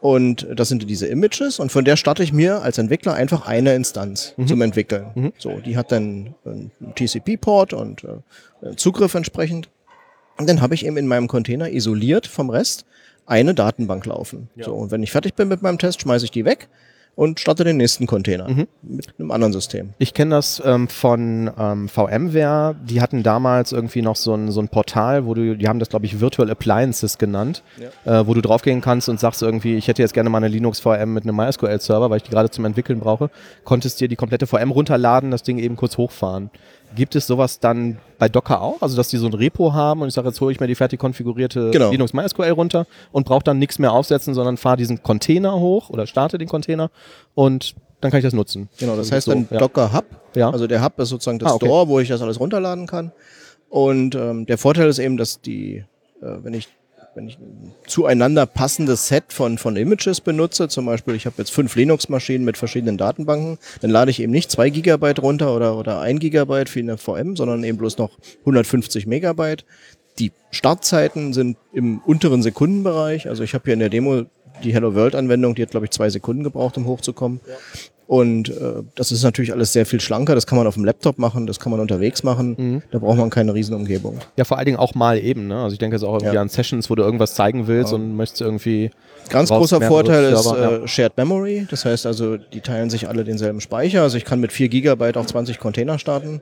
[0.00, 3.74] Und das sind diese Images und von der starte ich mir als Entwickler einfach eine
[3.74, 4.46] Instanz mhm.
[4.46, 5.06] zum Entwickeln.
[5.14, 5.32] Mhm.
[5.38, 9.68] So, die hat dann einen TCP-Port und äh, Zugriff entsprechend.
[10.36, 12.84] Und dann habe ich eben in meinem Container isoliert vom Rest
[13.26, 14.48] eine Datenbank laufen.
[14.54, 14.66] Ja.
[14.66, 16.68] So, und wenn ich fertig bin mit meinem Test, schmeiße ich die weg
[17.18, 18.68] und starte den nächsten Container mhm.
[18.80, 19.90] mit einem anderen System.
[19.98, 22.76] Ich kenne das ähm, von ähm, VMware.
[22.84, 25.88] Die hatten damals irgendwie noch so ein, so ein Portal, wo du, die haben das
[25.88, 27.64] glaube ich Virtual Appliances genannt,
[28.04, 28.20] ja.
[28.20, 30.78] äh, wo du draufgehen kannst und sagst irgendwie, ich hätte jetzt gerne mal eine Linux
[30.78, 33.30] VM mit einem MySQL Server, weil ich die gerade zum Entwickeln brauche.
[33.64, 36.50] Konntest dir die komplette VM runterladen, das Ding eben kurz hochfahren.
[36.94, 38.80] Gibt es sowas dann bei Docker auch?
[38.80, 40.74] Also, dass die so ein Repo haben und ich sage, jetzt hole ich mir die
[40.74, 41.90] fertig konfigurierte genau.
[41.90, 46.06] Linux MySQL runter und brauche dann nichts mehr aufsetzen, sondern fahre diesen Container hoch oder
[46.06, 46.90] starte den Container
[47.34, 48.68] und dann kann ich das nutzen.
[48.78, 49.58] Genau, das heißt so, dann ja.
[49.58, 50.04] Docker Hub.
[50.34, 50.50] Ja.
[50.50, 51.66] Also der Hub ist sozusagen das ah, okay.
[51.66, 53.12] Store, wo ich das alles runterladen kann.
[53.68, 55.84] Und ähm, der Vorteil ist eben, dass die,
[56.22, 56.68] äh, wenn ich
[57.18, 61.50] wenn ich ein zueinander passendes Set von, von Images benutze, zum Beispiel ich habe jetzt
[61.50, 66.00] fünf Linux-Maschinen mit verschiedenen Datenbanken, dann lade ich eben nicht zwei Gigabyte runter oder, oder
[66.00, 69.64] ein Gigabyte wie eine VM, sondern eben bloß noch 150 Megabyte.
[70.20, 73.28] Die Startzeiten sind im unteren Sekundenbereich.
[73.28, 74.22] Also ich habe hier in der Demo
[74.62, 77.40] die Hello World Anwendung, die hat glaube ich zwei Sekunden gebraucht, um hochzukommen.
[77.48, 77.54] Ja.
[78.08, 80.34] Und äh, das ist natürlich alles sehr viel schlanker.
[80.34, 82.56] Das kann man auf dem Laptop machen, das kann man unterwegs machen.
[82.56, 82.82] Mhm.
[82.90, 84.18] Da braucht man keine Riesenumgebung.
[84.38, 85.46] Ja, vor allen Dingen auch mal eben.
[85.46, 85.62] Ne?
[85.62, 86.40] Also ich denke jetzt auch irgendwie ja.
[86.40, 87.98] an Sessions, wo du irgendwas zeigen willst ja.
[87.98, 88.90] und möchtest irgendwie.
[89.28, 91.66] Ganz großer Vorteil ist äh, Shared Memory.
[91.70, 94.00] Das heißt also, die teilen sich alle denselben Speicher.
[94.00, 96.40] Also ich kann mit 4 Gigabyte auch 20 Container starten.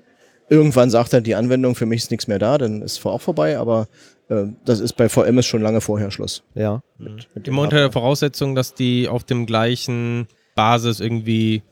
[0.48, 3.58] Irgendwann sagt dann die Anwendung, für mich ist nichts mehr da, dann ist auch vorbei,
[3.58, 3.88] aber
[4.28, 6.44] äh, das ist bei VM ist schon lange vorher Schluss.
[6.54, 6.80] Ja.
[6.96, 11.62] Mit, mit Immer unter der Voraussetzung, dass die auf dem gleichen Basis irgendwie.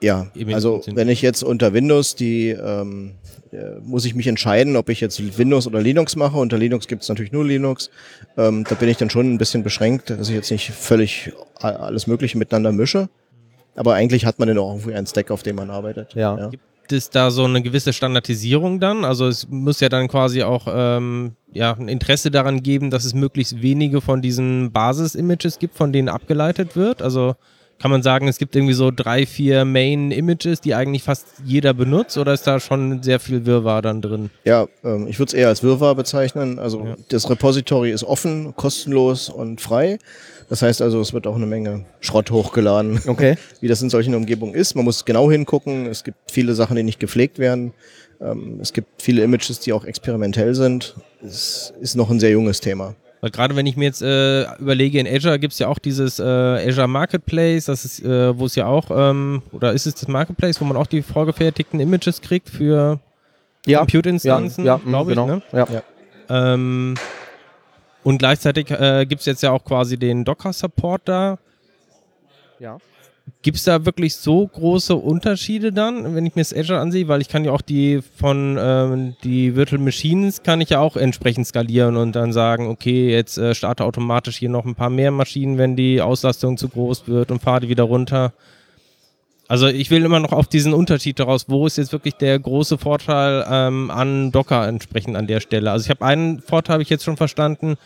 [0.00, 3.12] Ja, also wenn ich jetzt unter Windows die, ähm,
[3.52, 6.36] äh, muss ich mich entscheiden, ob ich jetzt Windows oder Linux mache.
[6.36, 7.90] Unter Linux gibt es natürlich nur Linux.
[8.36, 12.06] Ähm, da bin ich dann schon ein bisschen beschränkt, dass ich jetzt nicht völlig alles
[12.06, 13.08] Mögliche miteinander mische.
[13.74, 16.14] Aber eigentlich hat man dann auch irgendwie einen Stack, auf dem man arbeitet.
[16.14, 16.38] Ja.
[16.38, 16.48] ja.
[16.48, 19.04] gibt es da so eine gewisse Standardisierung dann?
[19.04, 23.14] Also es muss ja dann quasi auch ähm, ja, ein Interesse daran geben, dass es
[23.14, 27.02] möglichst wenige von diesen Basis-Images gibt, von denen abgeleitet wird.
[27.02, 27.36] Also
[27.78, 32.16] kann man sagen, es gibt irgendwie so drei, vier Main-Images, die eigentlich fast jeder benutzt
[32.16, 34.30] oder ist da schon sehr viel Wirrwarr dann drin?
[34.44, 36.58] Ja, ähm, ich würde es eher als Wirrwarr bezeichnen.
[36.58, 36.96] Also Ja.
[37.10, 39.98] das Repository ist offen, kostenlos und frei.
[40.48, 43.36] Das heißt also, es wird auch eine Menge Schrott hochgeladen, Okay.
[43.60, 44.74] wie das in solchen Umgebungen ist.
[44.74, 45.86] Man muss genau hingucken.
[45.86, 47.72] Es gibt viele Sachen, die nicht gepflegt werden.
[48.20, 50.94] Ähm, es gibt viele Images, die auch experimentell sind.
[51.22, 52.94] Es ist noch ein sehr junges Thema.
[53.20, 56.18] Weil gerade wenn ich mir jetzt äh, überlege, in Azure gibt es ja auch dieses
[56.18, 60.06] äh, Azure Marketplace, das ist, äh, wo es ja auch, ähm, oder ist es das
[60.08, 63.00] Marketplace, wo man auch die vorgefertigten Images kriegt für
[63.66, 63.78] Ja.
[63.80, 65.16] Compute-Instanzen, ja, ja, glaube ich.
[65.16, 65.26] genau.
[65.26, 65.42] Ne?
[65.52, 65.66] Ja.
[65.70, 65.82] Ja.
[66.28, 66.94] Ähm,
[68.04, 71.38] und gleichzeitig äh, gibt es jetzt ja auch quasi den Docker-Support da.
[72.60, 72.78] Ja.
[73.42, 77.08] Gibt es da wirklich so große Unterschiede dann, wenn ich mir das Azure ansehe?
[77.08, 80.96] Weil ich kann ja auch die von ähm, die Virtual Machines kann ich ja auch
[80.96, 85.10] entsprechend skalieren und dann sagen, okay, jetzt äh, starte automatisch hier noch ein paar mehr
[85.10, 88.32] Maschinen, wenn die Auslastung zu groß wird und fahre die wieder runter.
[89.48, 92.78] Also ich will immer noch auf diesen Unterschied daraus, wo ist jetzt wirklich der große
[92.78, 95.70] Vorteil ähm, an Docker entsprechend an der Stelle.
[95.70, 97.76] Also ich habe einen Vorteil, habe ich jetzt schon verstanden,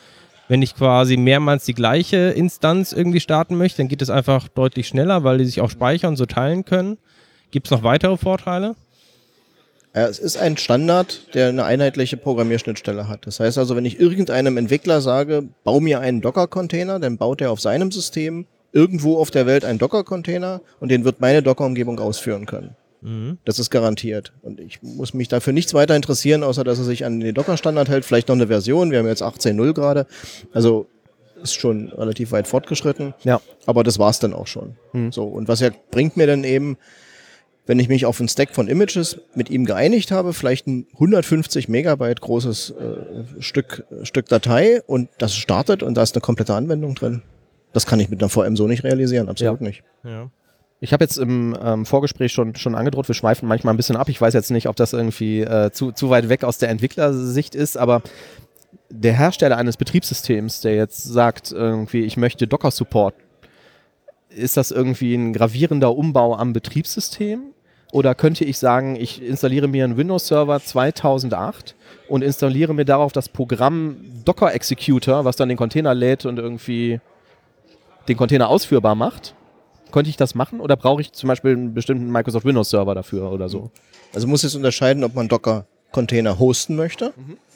[0.51, 4.89] wenn ich quasi mehrmals die gleiche Instanz irgendwie starten möchte, dann geht es einfach deutlich
[4.89, 6.99] schneller, weil die sich auch speichern und so teilen können.
[7.53, 8.75] Gibt es noch weitere Vorteile?
[9.95, 13.29] Ja, es ist ein Standard, der eine einheitliche Programmierschnittstelle hat.
[13.29, 17.53] Das heißt also, wenn ich irgendeinem Entwickler sage, bau mir einen Docker-Container, dann baut er
[17.53, 22.47] auf seinem System irgendwo auf der Welt einen Docker-Container und den wird meine Docker-Umgebung ausführen
[22.47, 22.75] können.
[23.45, 24.33] Das ist garantiert.
[24.43, 27.89] Und ich muss mich dafür nichts weiter interessieren, außer dass er sich an den Docker-Standard
[27.89, 28.05] hält.
[28.05, 28.91] Vielleicht noch eine Version.
[28.91, 30.07] Wir haben jetzt 18.0 gerade.
[30.53, 30.87] Also
[31.43, 33.15] ist schon relativ weit fortgeschritten.
[33.25, 33.41] Ja.
[33.65, 34.77] Aber das war's dann auch schon.
[35.11, 35.25] So.
[35.25, 36.77] Und was er bringt mir dann eben,
[37.67, 41.69] wenn ich mich auf einen Stack von Images mit ihm geeinigt habe, vielleicht ein 150
[41.69, 46.95] Megabyte großes äh, Stück, Stück Datei und das startet und da ist eine komplette Anwendung
[46.95, 47.23] drin.
[47.73, 49.67] Das kann ich mit einer VM so nicht realisieren, absolut Ja.
[49.67, 49.83] nicht.
[50.05, 50.31] Ja.
[50.83, 54.09] Ich habe jetzt im ähm, Vorgespräch schon, schon angedroht, wir schweifen manchmal ein bisschen ab.
[54.09, 57.55] Ich weiß jetzt nicht, ob das irgendwie äh, zu, zu weit weg aus der Entwicklersicht
[57.55, 58.03] ist, aber
[58.89, 63.15] der Hersteller eines Betriebssystems, der jetzt sagt, irgendwie, ich möchte Docker-Support,
[64.31, 67.43] ist das irgendwie ein gravierender Umbau am Betriebssystem?
[67.93, 71.75] Oder könnte ich sagen, ich installiere mir einen Windows-Server 2008
[72.09, 77.01] und installiere mir darauf das Programm Docker Executor, was dann den Container lädt und irgendwie
[78.09, 79.35] den Container ausführbar macht?
[79.91, 83.31] Könnte ich das machen oder brauche ich zum Beispiel einen bestimmten Microsoft Windows Server dafür
[83.33, 83.71] oder so?
[84.15, 87.13] Also muss jetzt unterscheiden, ob man Docker-Container hosten möchte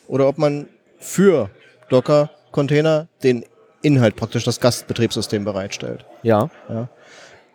[0.07, 0.69] oder ob man
[0.99, 1.51] für
[1.89, 3.45] Docker-Container den
[3.83, 6.05] Inhalt praktisch das Gastbetriebssystem bereitstellt.
[6.69, 6.89] Ja.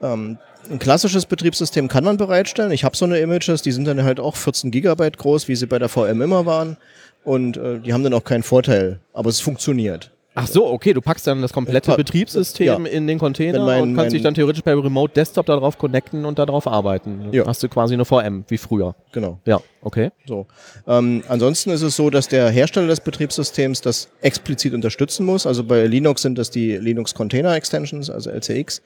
[0.01, 0.37] Ähm,
[0.69, 2.71] ein klassisches Betriebssystem kann man bereitstellen.
[2.71, 5.65] Ich habe so eine Images, die sind dann halt auch 14 Gigabyte groß, wie sie
[5.65, 6.77] bei der VM immer waren.
[7.23, 10.11] Und äh, die haben dann auch keinen Vorteil, aber es funktioniert.
[10.41, 11.97] Ach so, okay, du packst dann das komplette Ja.
[11.97, 12.91] Betriebssystem Ja.
[12.91, 16.39] in den Container mein- und kannst dich dann theoretisch per Remote Desktop darauf connecten und
[16.39, 17.27] darauf arbeiten.
[17.31, 17.45] Ja.
[17.45, 18.95] Hast du quasi eine VM, wie früher.
[19.11, 19.39] Genau.
[19.45, 20.11] Ja, okay.
[20.25, 20.47] So.
[20.87, 25.45] Ähm, ansonsten ist es so, dass der Hersteller des Betriebssystems das explizit unterstützen muss.
[25.45, 28.81] Also bei Linux sind das die Linux Container Extensions, also LCX,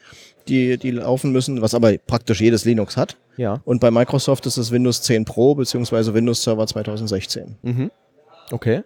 [0.48, 3.16] die, die laufen müssen, was aber praktisch jedes Linux hat.
[3.38, 3.62] Ja.
[3.66, 7.56] Und bei Microsoft ist es Windows 10 Pro beziehungsweise Windows Server 2016.
[7.62, 7.92] Mhm.
[8.52, 8.82] Okay.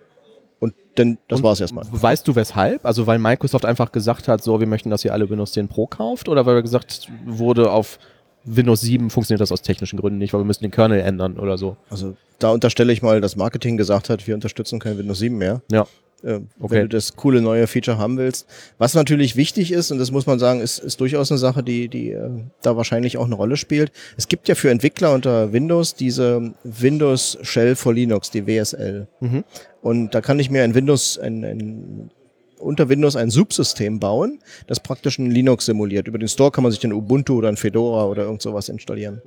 [0.59, 1.85] Und denn das Und war's erstmal.
[1.91, 2.85] Weißt du weshalb?
[2.85, 5.87] Also weil Microsoft einfach gesagt hat, so, wir möchten, dass ihr alle Windows 10 Pro
[5.87, 6.29] kauft?
[6.29, 7.99] Oder weil gesagt wurde, auf
[8.43, 11.57] Windows 7 funktioniert das aus technischen Gründen nicht, weil wir müssen den Kernel ändern oder
[11.57, 11.77] so?
[11.89, 15.61] Also da unterstelle ich mal, dass Marketing gesagt hat, wir unterstützen kein Windows 7 mehr.
[15.71, 15.85] Ja.
[16.23, 16.75] Äh, Okay.
[16.75, 18.47] wenn du das coole neue Feature haben willst.
[18.77, 21.87] Was natürlich wichtig ist, und das muss man sagen, ist, ist durchaus eine Sache, die,
[21.87, 22.29] die äh,
[22.61, 23.91] da wahrscheinlich auch eine Rolle spielt.
[24.17, 29.07] Es gibt ja für Entwickler unter Windows diese Windows Shell for Linux, die WSL.
[29.19, 29.43] Mhm.
[29.81, 32.11] Und da kann ich mir ein Windows, ein, ein
[32.59, 36.07] unter Windows ein Subsystem bauen, das praktisch ein Linux simuliert.
[36.07, 39.21] Über den Store kann man sich dann Ubuntu oder ein Fedora oder irgend sowas installieren.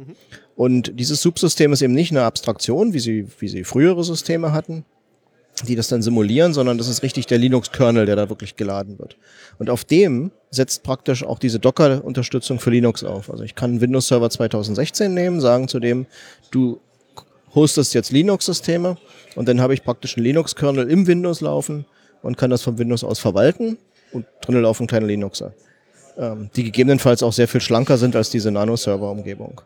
[0.57, 4.85] Und dieses Subsystem ist eben nicht eine Abstraktion, wie sie, wie sie frühere Systeme hatten,
[5.67, 9.17] die das dann simulieren, sondern das ist richtig der Linux-Kernel, der da wirklich geladen wird.
[9.59, 13.31] Und auf dem setzt praktisch auch diese Docker-Unterstützung für Linux auf.
[13.31, 16.07] Also ich kann Windows Server 2016 nehmen, sagen zu dem,
[16.51, 16.81] du
[17.55, 18.97] hostest jetzt Linux-Systeme
[19.35, 21.85] und dann habe ich praktisch einen Linux-Kernel im Windows laufen
[22.23, 23.79] und kann das vom Windows aus verwalten
[24.13, 25.53] und drinnen laufen kleine Linuxer,
[26.17, 29.61] ähm, die gegebenenfalls auch sehr viel schlanker sind als diese Nano-Server-Umgebung.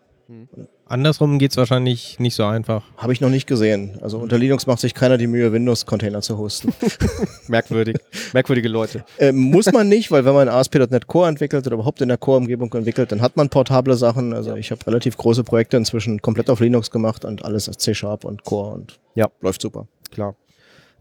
[0.87, 2.83] Andersrum geht es wahrscheinlich nicht so einfach.
[2.99, 3.99] Habe ich noch nicht gesehen.
[4.03, 6.75] Also unter Linux macht sich keiner die Mühe, Windows-Container zu hosten.
[7.49, 7.97] Merkwürdig.
[8.35, 9.05] Merkwürdige Leute.
[9.19, 12.73] ähm, muss man nicht, weil wenn man ASP.NET Core entwickelt oder überhaupt in der Core-Umgebung
[12.75, 14.35] entwickelt, dann hat man portable Sachen.
[14.35, 18.25] Also ich habe relativ große Projekte inzwischen komplett auf Linux gemacht und alles als C-Sharp
[18.25, 19.29] und Core und Ja.
[19.41, 19.87] läuft super.
[20.13, 20.37] Klar.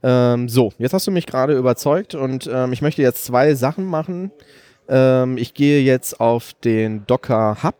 [0.01, 3.85] Ähm, so, jetzt hast du mich gerade überzeugt und ähm, ich möchte jetzt zwei Sachen
[3.85, 4.31] machen.
[4.89, 7.75] Ähm, ich gehe jetzt auf den Docker Hub,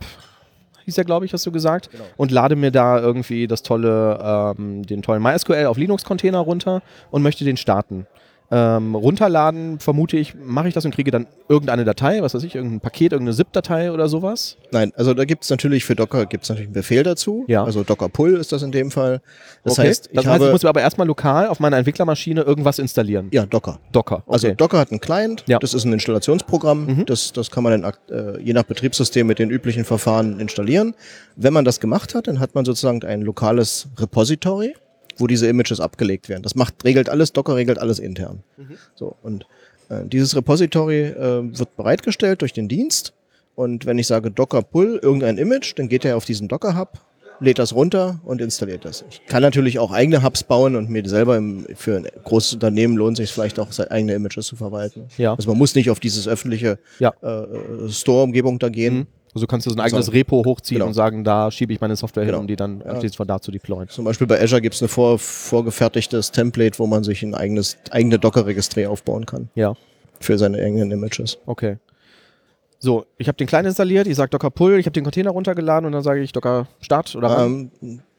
[0.86, 4.20] hieß er, glaube ich, hast du gesagt, und lade mir da irgendwie das tolle,
[4.58, 8.08] ähm, den tollen MySQL auf Linux-Container runter und möchte den starten.
[8.52, 12.54] Ähm, runterladen, vermute ich, mache ich das und kriege dann irgendeine Datei, was weiß ich,
[12.54, 14.58] irgendein Paket, irgendeine ZIP-Datei oder sowas.
[14.72, 17.46] Nein, also da gibt es natürlich für Docker gibt's natürlich einen Befehl dazu.
[17.48, 17.64] Ja.
[17.64, 19.22] Also Docker Pull ist das in dem Fall.
[19.64, 19.88] Das Okay.
[19.88, 22.78] heißt, ich das heißt, habe ich muss mir aber erstmal lokal auf meiner Entwicklermaschine irgendwas
[22.78, 23.30] installieren.
[23.32, 23.80] ja Docker.
[23.92, 24.18] Docker.
[24.28, 24.34] Okay.
[24.34, 25.58] Also Docker hat einen Client, Ja.
[25.58, 27.06] das ist ein Installationsprogramm, Mhm.
[27.08, 30.94] das, das kann man dann äh, je nach Betriebssystem mit den üblichen Verfahren installieren.
[31.36, 34.76] Wenn man das gemacht hat, dann hat man sozusagen ein lokales Repository,
[35.18, 36.44] wo diese Images abgelegt werden.
[36.44, 38.44] Das macht, regelt alles, Docker regelt alles intern.
[38.58, 38.78] Mhm.
[38.96, 39.46] So, und
[39.90, 43.14] äh, dieses Repository äh, wird bereitgestellt durch den Dienst.
[43.56, 47.00] Und wenn ich sage Docker Pull irgendein Image, dann geht er auf diesen Docker Hub,
[47.40, 49.06] lädt das runter und installiert das.
[49.12, 52.98] Ich kann natürlich auch eigene Hubs bauen und mir selber im, für ein großes Unternehmen
[52.98, 55.06] lohnt sich vielleicht auch seine eigene Images zu verwalten.
[55.18, 55.36] Ja.
[55.36, 57.14] Also man muss nicht auf dieses öffentliche Ja.
[57.22, 58.96] äh, äh, Store-Umgebung da gehen.
[58.96, 59.08] Mhm.
[59.36, 60.12] Also kannst du so ein eigenes So.
[60.12, 60.88] Repo hochziehen Genau.
[60.88, 62.38] und sagen, da schiebe ich meine Software Genau.
[62.38, 63.90] hin, um die dann anschließend von da zu deployen.
[63.90, 67.78] Zum Beispiel bei Azure gibt es ein vor, vorgefertigtes Template, wo man sich ein eigenes
[67.90, 69.74] eigene Docker-Registry aufbauen kann Ja,
[70.20, 71.38] für seine eigenen Images.
[71.46, 71.78] okay.
[72.80, 75.86] So, ich habe den Client installiert, ich sage Docker Pull, ich habe den Container runtergeladen
[75.86, 77.46] und dann sage ich Docker Start oder.
[77.46, 77.72] Ähm,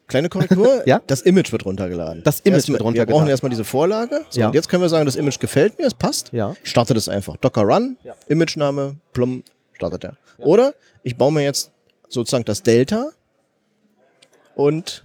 [0.07, 1.03] kleine Korrektur, Ja?
[1.07, 2.23] das Image wird runtergeladen.
[2.25, 3.09] Das Image Erstmal- wird runtergeladen.
[3.15, 4.23] Wir brauchen erstmal diese Vorlage.
[4.31, 4.47] So, Ja.
[4.49, 6.33] Und jetzt können wir sagen, das Image gefällt mir, es passt.
[6.33, 6.55] Ja.
[6.65, 7.37] Ich starte das einfach.
[7.37, 8.15] Docker Run, Ja.
[8.29, 9.43] Imagename, plum,
[9.75, 10.17] startet er.
[10.39, 11.71] Oder ich baue mir jetzt
[12.09, 13.11] sozusagen das Delta
[14.55, 15.05] und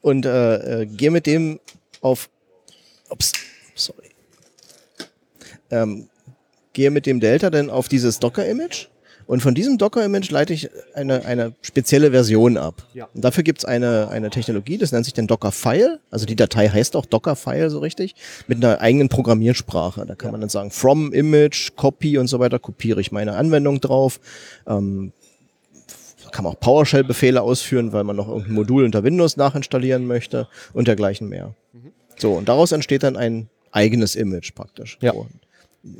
[0.00, 1.60] und äh, äh, gehe mit dem
[2.00, 2.30] auf
[3.10, 3.32] ups,
[3.74, 4.10] sorry.
[5.70, 6.08] Ähm,
[6.72, 8.88] gehe mit dem Delta dann auf dieses Docker-Image
[9.28, 12.82] und von diesem Docker-Image leite ich eine, eine spezielle Version ab.
[12.94, 13.10] Ja.
[13.12, 16.00] Und dafür gibt es eine, eine Technologie, das nennt sich dann Docker-File.
[16.10, 18.14] Also die Datei heißt auch Docker-File so richtig,
[18.46, 20.06] mit einer eigenen Programmiersprache.
[20.06, 23.82] Da kann man dann sagen, from Image, Copy und so weiter, kopiere ich meine Anwendung
[23.82, 24.18] drauf.
[24.66, 25.12] Ähm,
[26.32, 30.88] kann man auch PowerShell-Befehle ausführen, weil man noch irgendein Modul unter Windows nachinstallieren möchte und
[30.88, 31.54] dergleichen mehr.
[32.16, 34.96] So, und daraus entsteht dann ein eigenes Image praktisch.
[35.02, 35.12] Ja.
[35.12, 35.26] So.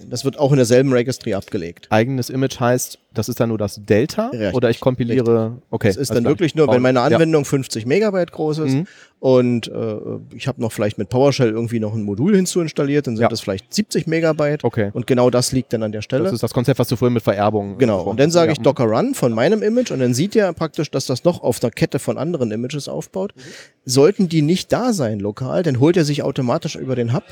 [0.09, 1.87] Das wird auch in derselben Registry abgelegt.
[1.91, 5.59] Eigenes Image heißt, das ist dann nur das Delta Richtig, oder ich kompiliere.
[5.71, 5.89] Okay.
[5.89, 7.05] Das ist alles dann wirklich nur, wenn meine Ja.
[7.07, 8.87] Anwendung 50 Megabyte groß ist Mhm.
[9.19, 9.97] und äh,
[10.37, 13.29] ich habe noch vielleicht mit PowerShell irgendwie noch ein Modul hinzuinstalliert, dann sind Ja.
[13.29, 14.63] das vielleicht 70 Megabyte.
[14.65, 14.91] Okay.
[14.93, 16.25] Und genau das liegt dann an der Stelle.
[16.25, 17.79] Das ist das Konzept, was du vorhin mit Vererbung.
[17.79, 18.65] Genau, und dann sage ich Ja.
[18.65, 21.71] Docker Run von meinem Image und dann sieht er praktisch, dass das noch auf der
[21.71, 23.33] Kette von anderen Images aufbaut.
[23.37, 23.41] Mhm.
[23.85, 27.25] Sollten die nicht da sein lokal, dann holt er sich automatisch über den Hub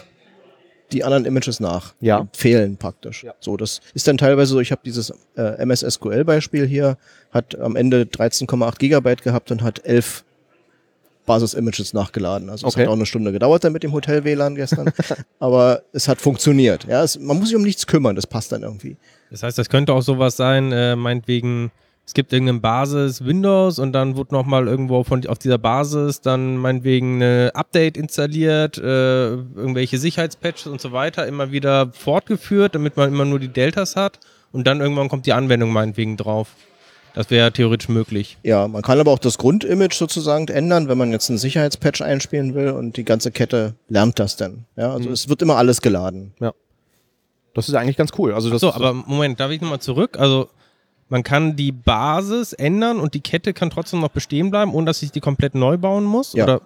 [0.93, 1.95] die anderen Images nach.
[2.01, 2.21] Ja.
[2.33, 3.25] Die fehlen praktisch.
[3.25, 3.35] Ja.
[3.41, 6.97] So, das ist dann teilweise so, ich habe dieses äh, MS SQL Beispiel hier,
[7.33, 10.25] hat am Ende 13,8 Gigabyte gehabt und hat 11
[11.27, 12.49] Basis-Images nachgeladen.
[12.51, 12.83] Also es Okay.
[12.85, 14.93] hat auch eine Stunde gedauert dann mit dem Hotel WLAN gestern,
[15.41, 16.85] aber es hat funktioniert.
[16.85, 18.97] Ja, es, man muss sich um nichts kümmern, das passt dann irgendwie.
[19.31, 21.73] Das heißt, das könnte auch sowas sein, äh, meinetwegen,
[22.07, 26.57] es gibt irgendeine Basis Windows und dann wird nochmal irgendwo von, auf dieser Basis dann
[26.57, 33.09] meinetwegen eine Update installiert, äh, irgendwelche Sicherheitspatches und so weiter immer wieder fortgeführt, damit man
[33.09, 34.21] immer nur die Deltas hat
[34.53, 36.51] und dann irgendwann kommt die Anwendung meinetwegen drauf.
[37.15, 38.39] Das wäre theoretisch möglich.
[38.45, 42.55] Ja, man kann aber auch das Grundimage sozusagen ändern, wenn man jetzt einen Sicherheitspatch einspielen
[42.55, 44.67] will und die ganze Kette lernt das dann.
[44.77, 46.35] Ja, also es wird immer alles geladen.
[47.55, 48.35] Das ist eigentlich ganz cool.
[48.35, 50.19] Also das So, aber Moment, darf ich nochmal zurück?
[50.21, 50.51] Also
[51.09, 55.03] man kann die Basis ändern und die Kette kann trotzdem noch bestehen bleiben, ohne dass
[55.03, 56.33] ich die komplett neu bauen muss?
[56.33, 56.45] Ja.
[56.45, 56.61] Oder?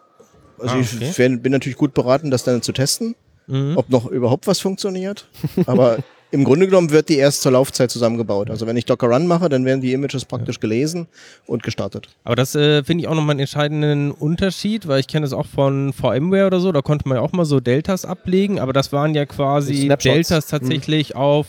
[0.59, 1.13] Also Ah, ich okay.
[1.17, 3.15] wär- bin natürlich gut beraten, das dann zu testen,
[3.47, 3.77] Mhm.
[3.77, 5.27] ob noch überhaupt was funktioniert.
[5.67, 5.99] Aber
[6.33, 8.51] im Grunde genommen wird die erst zur Laufzeit zusammengebaut.
[8.51, 11.09] Also wenn ich Docker Run mache, dann werden die Images praktisch gelesen
[11.47, 12.09] und gestartet.
[12.25, 15.47] Aber das äh, finde ich auch nochmal einen entscheidenden Unterschied, weil ich kenne es auch
[15.47, 18.93] von VMware oder so, da konnte man ja auch mal so Deltas ablegen, aber das
[18.93, 19.89] waren ja quasi.
[20.05, 21.47] Deltas tatsächlich auf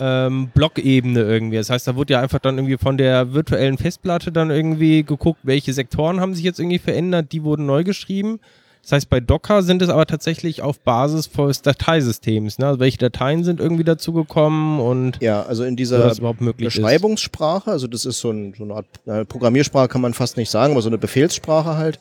[0.00, 1.56] ähm, Blockebene irgendwie.
[1.56, 5.40] Das heißt, da wurde ja einfach dann irgendwie von der virtuellen Festplatte dann irgendwie geguckt,
[5.42, 8.40] welche Sektoren haben sich jetzt irgendwie verändert, die wurden neu geschrieben.
[8.82, 12.58] Das heißt, bei Docker sind es aber tatsächlich auf Basis des Dateisystems.
[12.58, 12.68] Ne?
[12.68, 15.98] Also welche Dateien sind irgendwie dazugekommen und Ja, also in dieser.
[16.64, 20.50] Beschreibungssprache, also das ist so, ein, so eine Art äh, Programmiersprache, kann man fast nicht
[20.50, 22.00] sagen, aber so eine Befehlssprache halt.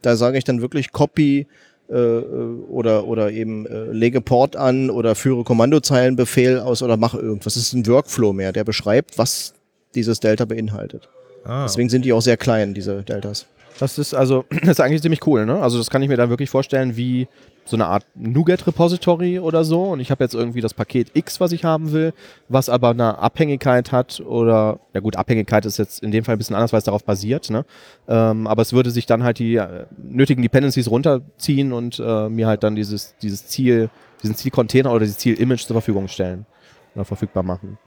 [0.00, 1.48] Da sage ich dann wirklich Copy
[1.90, 7.54] oder, oder eben äh, lege Port an oder führe Kommandozeilenbefehl aus oder mache irgendwas.
[7.54, 9.54] Das ist ein Workflow mehr, der beschreibt, was
[9.94, 11.08] dieses Delta beinhaltet.
[11.44, 11.62] Ah.
[11.64, 13.46] Deswegen sind die auch sehr klein, diese Deltas.
[13.78, 15.60] Das ist also, das ist eigentlich ziemlich cool, ne?
[15.60, 17.28] Also das kann ich mir da wirklich vorstellen wie
[17.64, 19.84] so eine Art NuGet-Repository oder so.
[19.84, 22.14] Und ich habe jetzt irgendwie das Paket X, was ich haben will,
[22.48, 26.38] was aber eine Abhängigkeit hat oder, ja gut, Abhängigkeit ist jetzt in dem Fall ein
[26.38, 27.64] bisschen anders, weil es darauf basiert, ne?
[28.08, 32.46] Ähm, aber es würde sich dann halt die äh, nötigen Dependencies runterziehen und äh, mir
[32.46, 33.90] halt dann dieses, dieses Ziel,
[34.22, 36.46] diesen Zielcontainer oder dieses Ziel-Image zur Verfügung stellen
[36.94, 37.78] oder verfügbar machen.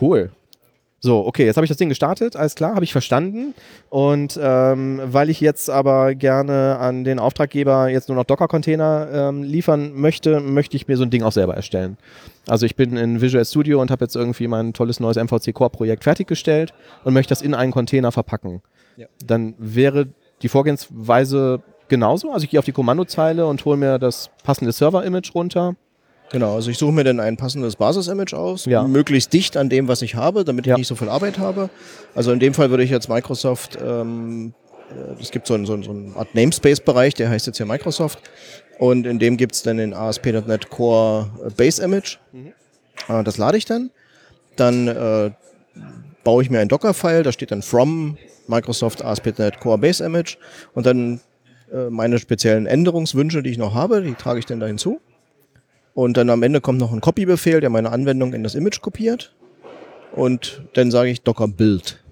[0.00, 0.30] Cool.
[1.04, 3.52] So, okay, jetzt habe ich das Ding gestartet, alles klar, habe ich verstanden.
[3.90, 9.42] Und ähm, weil ich jetzt aber gerne an den Auftraggeber jetzt nur noch Docker-Container ähm,
[9.42, 11.98] liefern möchte, möchte ich mir so ein Ding auch selber erstellen.
[12.48, 16.04] Also ich bin in Visual Studio und habe jetzt irgendwie mein tolles neues MVC Core-Projekt
[16.04, 16.72] fertiggestellt
[17.04, 18.62] und möchte das in einen Container verpacken.
[18.96, 19.06] Ja.
[19.22, 20.06] Dann wäre
[20.40, 22.32] die Vorgehensweise genauso.
[22.32, 25.76] Also ich gehe auf die Kommandozeile und hole mir das passende Server-Image runter.
[26.30, 28.82] Genau, also ich suche mir dann ein passendes Basis-Image aus, Ja.
[28.84, 30.74] möglichst dicht an dem, was ich habe, damit Ja.
[30.74, 31.70] ich nicht so viel Arbeit habe.
[32.14, 34.54] Also in dem Fall würde ich jetzt Microsoft, ähm,
[34.90, 38.18] äh, es gibt so einen, so einen, Art Namespace-Bereich, der heißt jetzt hier Microsoft.
[38.78, 42.18] Und in dem gibt es dann den ASP.NET Core äh, Base Image.
[43.08, 43.90] Äh, das lade ich dann.
[44.56, 45.30] Dann äh,
[46.24, 48.16] baue ich mir ein Docker-File, da steht dann from
[48.48, 50.36] Microsoft ASP.NET Core Base Image.
[50.72, 51.20] Und dann
[51.72, 55.00] äh, meine speziellen Änderungswünsche, die ich noch habe, die trage ich dann da hinzu.
[55.94, 59.34] Und dann am Ende kommt noch ein Copy-Befehl, der meine Anwendung in das Image kopiert.
[60.12, 62.04] Und dann sage ich Docker Build.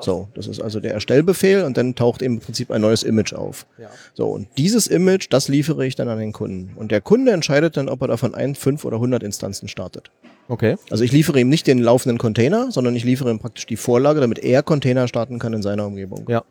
[0.00, 3.66] So, das ist also der Erstellbefehl und dann taucht im Prinzip ein neues Image auf.
[3.78, 3.88] Ja.
[4.14, 6.76] So, und dieses Image, das liefere ich dann an den Kunden.
[6.76, 10.10] Und der Kunde entscheidet dann, ob er davon ein, fünf oder 100 Instanzen startet.
[10.48, 10.76] Okay.
[10.90, 14.20] Also ich liefere ihm nicht den laufenden Container, sondern ich liefere ihm praktisch die Vorlage,
[14.20, 16.26] damit er Container starten kann in seiner Umgebung.
[16.28, 16.44] Ja.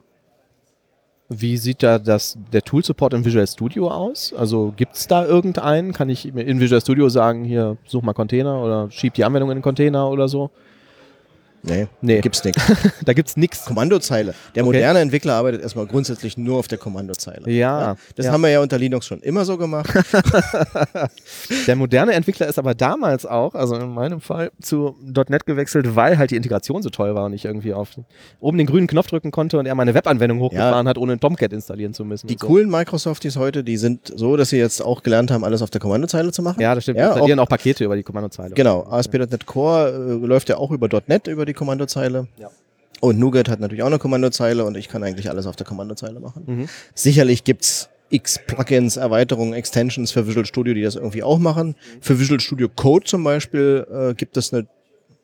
[1.34, 4.34] Wie sieht da das, der Tool-Support in Visual Studio aus?
[4.38, 5.94] Also gibt es da irgendeinen?
[5.94, 9.60] Kann ich in Visual Studio sagen, hier, such mal Container oder schieb die Anwendung in
[9.60, 10.52] den Container oder so?
[11.63, 12.21] Nee, Nee.
[12.21, 12.62] gibt's nichts.
[13.06, 13.65] da gibt's nichts.
[13.65, 14.34] Kommandozeile.
[14.56, 14.78] Der Okay.
[14.78, 17.50] moderne Entwickler arbeitet erstmal grundsätzlich nur auf der Kommandozeile.
[17.52, 18.32] Ja, Das ja.
[18.32, 19.89] haben wir ja unter Linux schon immer so gemacht.
[21.67, 24.95] Der moderne Entwickler ist aber damals auch, also in meinem Fall, zu
[25.30, 27.89] .NET gewechselt, weil halt die Integration so toll war und ich irgendwie auf
[28.39, 31.93] oben den grünen Knopf drücken konnte und er meine Webanwendung hochgefahren hat, ohne Tomcat installieren
[31.93, 32.28] zu müssen.
[32.28, 32.47] Die so.
[32.47, 35.82] coolen Microsofties heute, die sind so, dass sie jetzt auch gelernt haben, alles auf der
[35.82, 36.62] Kommandozeile zu machen.
[36.62, 36.97] Ja, das stimmt.
[36.97, 38.56] Ja, Ja, installieren auch, Pakete über die Kommandozeile.
[38.56, 39.89] Genau, ASP.NET Core
[40.21, 42.27] äh, läuft ja auch über .NET, über die Kommandozeile.
[42.37, 42.49] Ja.
[42.99, 46.19] Und NuGet hat natürlich auch eine Kommandozeile und ich kann eigentlich alles auf der Kommandozeile
[46.19, 46.43] machen.
[46.45, 46.69] Mhm.
[46.93, 51.75] Sicherlich gibt's x Plugins, Erweiterungen, Extensions für Visual Studio, die das irgendwie auch machen.
[51.99, 54.67] Für Visual Studio Code zum Beispiel äh, gibt es eine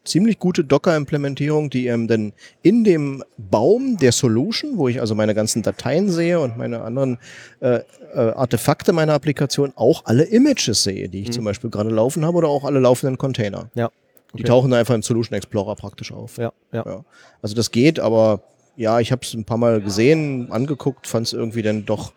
[0.07, 5.35] ziemlich gute Docker-Implementierung, die eben dann in dem Baum der Solution, wo ich also meine
[5.35, 7.19] ganzen Dateien sehe und meine anderen
[7.59, 7.81] äh,
[8.13, 12.37] äh, Artefakte meiner Applikation, auch alle Images sehe, die ich zum Beispiel gerade laufen habe
[12.37, 13.69] oder auch alle laufenden Container.
[13.75, 13.91] Ja.
[14.33, 14.43] Die Okay.
[14.43, 16.37] tauchen da einfach im Solution Explorer praktisch auf.
[16.37, 16.83] Ja, ja.
[16.85, 17.05] Ja.
[17.41, 18.41] Also das geht, aber
[18.75, 22.13] ja, ich habe es ein paar Mal gesehen, angeguckt, fand es irgendwie dann doch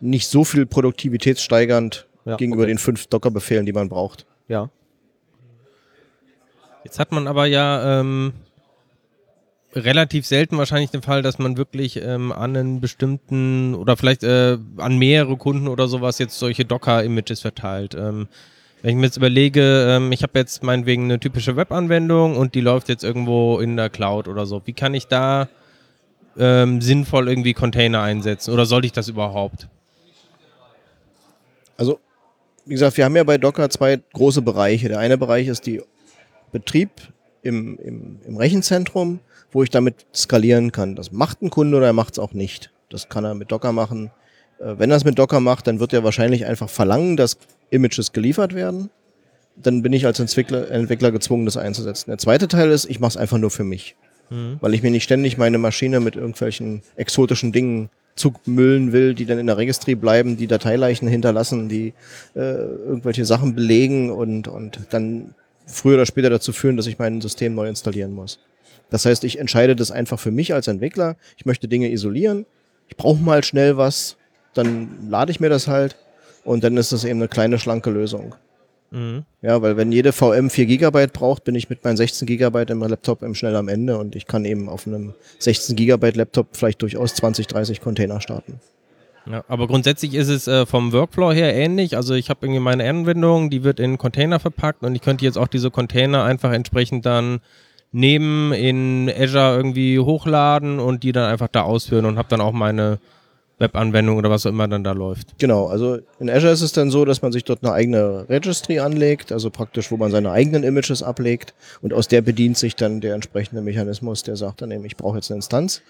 [0.00, 2.72] nicht so viel produktivitätssteigernd Ja, gegenüber okay.
[2.72, 4.26] den fünf Docker-Befehlen, die man braucht.
[4.48, 4.70] ja.
[6.82, 8.32] Jetzt hat man aber ja ähm,
[9.74, 14.56] relativ selten wahrscheinlich den Fall, dass man wirklich ähm, an einen bestimmten oder vielleicht äh,
[14.78, 17.94] an mehrere Kunden oder sowas jetzt solche Docker-Images verteilt.
[17.94, 18.28] Ähm,
[18.82, 22.60] wenn ich mir jetzt überlege, ähm, ich habe jetzt meinetwegen eine typische Webanwendung und die
[22.60, 24.62] läuft jetzt irgendwo in der Cloud oder so.
[24.64, 25.48] Wie kann ich da
[26.38, 29.68] ähm, sinnvoll irgendwie Container einsetzen oder sollte ich das überhaupt?
[31.76, 31.98] Also,
[32.64, 34.88] wie gesagt, wir haben ja bei Docker zwei große Bereiche.
[34.88, 35.82] Der eine Bereich ist die
[36.52, 36.90] Betrieb
[37.42, 40.94] im, im, im Rechenzentrum, wo ich damit skalieren kann.
[40.94, 42.70] Das macht ein Kunde oder er macht es auch nicht.
[42.88, 44.10] Das kann er mit Docker machen.
[44.58, 47.38] Äh, Wenn er es mit Docker macht, dann wird er wahrscheinlich einfach verlangen, dass
[47.70, 48.90] Images geliefert werden.
[49.56, 52.10] Dann bin ich als Entwickler, Entwickler gezwungen, das einzusetzen.
[52.10, 53.96] Der zweite Teil ist, ich mache es einfach nur für mich.
[54.60, 59.40] Weil ich mir nicht ständig meine Maschine mit irgendwelchen exotischen Dingen zumüllen will, die dann
[59.40, 61.94] in der Registry bleiben, die Dateileichen hinterlassen, die
[62.36, 65.34] äh, irgendwelche Sachen belegen und, und dann
[65.66, 68.38] früher oder später dazu führen, dass ich mein System neu installieren muss.
[68.88, 71.16] Das heißt, ich entscheide das einfach für mich als Entwickler.
[71.36, 72.46] Ich möchte Dinge isolieren.
[72.88, 74.16] Ich brauche mal schnell was,
[74.54, 75.96] dann lade ich mir das halt
[76.44, 78.34] und dann ist das eben eine kleine, schlanke Lösung.
[78.90, 79.24] Mhm.
[79.42, 82.80] Ja, weil wenn jede VM 4 Gigabyte braucht, bin ich mit meinen 16 Gigabyte im
[82.80, 86.82] Laptop eben schnell am Ende und ich kann eben auf einem 16 Gigabyte Laptop vielleicht
[86.82, 88.60] durchaus 20, 30 Container starten.
[89.26, 91.96] Ja, aber grundsätzlich ist es äh, vom Workflow her ähnlich.
[91.96, 95.38] Also ich habe irgendwie meine Anwendung, die wird in Container verpackt und ich könnte jetzt
[95.38, 97.40] auch diese Container einfach entsprechend dann
[97.92, 102.52] nehmen, in Azure irgendwie hochladen und die dann einfach da ausführen und habe dann auch
[102.52, 102.98] meine
[103.60, 105.38] Webanwendung oder was auch immer dann da läuft.
[105.38, 108.80] Genau, also in Azure ist es dann so, dass man sich dort eine eigene Registry
[108.80, 113.00] anlegt, also praktisch, wo man seine eigenen Images ablegt und aus der bedient sich dann
[113.00, 115.82] der entsprechende Mechanismus, der sagt dann eben, ich brauche jetzt eine Instanz.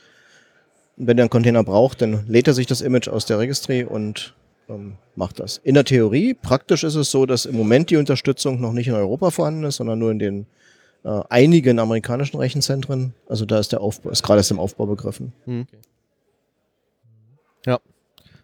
[0.97, 3.85] Und wenn der einen Container braucht, dann lädt er sich das Image aus der Registry
[3.85, 4.35] und
[4.69, 5.59] ähm, macht das.
[5.59, 8.95] In der Theorie, praktisch ist es so, dass im Moment die Unterstützung noch nicht in
[8.95, 10.47] Europa vorhanden ist, sondern nur in den
[11.05, 13.15] äh, einigen amerikanischen Rechenzentren.
[13.29, 15.33] Also da ist der Aufbau, ist gerade erst im Aufbau begriffen.
[17.67, 17.81] Ja.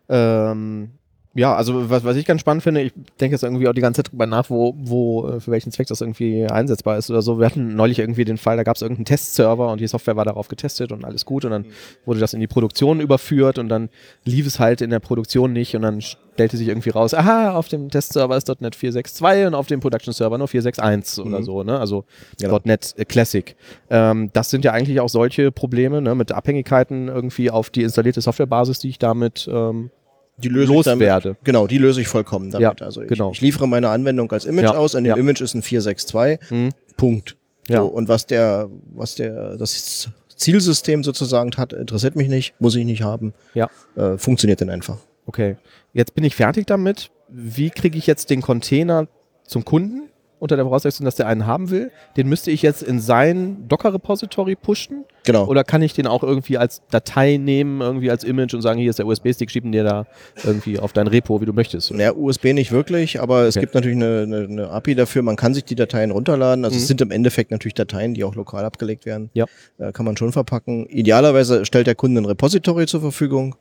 [0.08, 0.95] Ähm,
[1.36, 4.02] ja, also was, was ich ganz spannend finde, ich denke jetzt irgendwie auch die ganze
[4.02, 7.38] Zeit drüber nach, wo, wo, äh, für welchen Zweck das irgendwie einsetzbar ist oder so.
[7.38, 10.24] Wir hatten neulich irgendwie den Fall, da gab es irgendeinen Testserver und die Software war
[10.24, 11.66] darauf getestet und alles gut und dann
[12.04, 13.90] wurde das in die Produktion überführt und dann
[14.24, 17.68] lief es halt in der Produktion nicht und dann stellte sich irgendwie raus, aha, auf
[17.68, 21.44] dem Testserver ist .NET 4.6.2 und auf dem Production Server nur 4.6.1 oder Mhm.
[21.44, 21.78] so, ne?
[21.78, 22.04] Also
[22.40, 22.58] Genau.
[22.64, 23.56] .NET Classic.
[23.90, 28.20] Ähm, das sind ja eigentlich auch solche Probleme, ne, mit Abhängigkeiten irgendwie auf die installierte
[28.20, 29.90] Softwarebasis, die ich damit ähm,
[30.38, 31.22] Die löse ich loswerde.
[31.30, 32.80] damit, Genau, die löse ich vollkommen damit.
[32.80, 33.30] Ja, also ich, genau.
[33.32, 35.16] ich liefere meine Anwendung als Image Ja, aus, an dem ja.
[35.16, 36.70] Image ist ein 462, Hm.
[36.96, 37.36] Punkt.
[37.68, 37.80] Ja.
[37.80, 42.84] So, und was der, was der, das Zielsystem sozusagen hat, interessiert mich nicht, muss ich
[42.84, 43.32] nicht haben.
[43.54, 43.70] Ja.
[43.96, 44.98] Äh, funktioniert denn einfach.
[45.26, 45.56] Okay.
[45.92, 47.10] Jetzt bin ich fertig damit.
[47.28, 49.08] Wie kriege ich jetzt den Container
[49.44, 50.08] zum Kunden?
[50.38, 51.90] Unter der Voraussetzung, dass der einen haben will.
[52.18, 55.06] Den müsste ich jetzt in sein Docker-Repository pushen?
[55.24, 55.46] Genau.
[55.46, 58.90] Oder kann ich den auch irgendwie als Datei nehmen, irgendwie als Image und sagen, hier
[58.90, 60.06] ist der USB-Stick, schieben dir da
[60.44, 61.90] irgendwie auf dein Repo, wie du möchtest?
[61.90, 63.64] Naja, USB nicht wirklich, aber es Okay.
[63.64, 65.22] gibt natürlich eine, eine, eine API dafür.
[65.22, 66.66] Man kann sich die Dateien runterladen.
[66.66, 66.82] Also Mhm.
[66.82, 69.30] es sind im Endeffekt natürlich Dateien, die auch lokal abgelegt werden.
[69.32, 69.46] Ja.
[69.78, 70.84] Äh, kann man schon verpacken.
[70.90, 73.56] Idealerweise stellt der Kunde ein Repository zur Verfügung,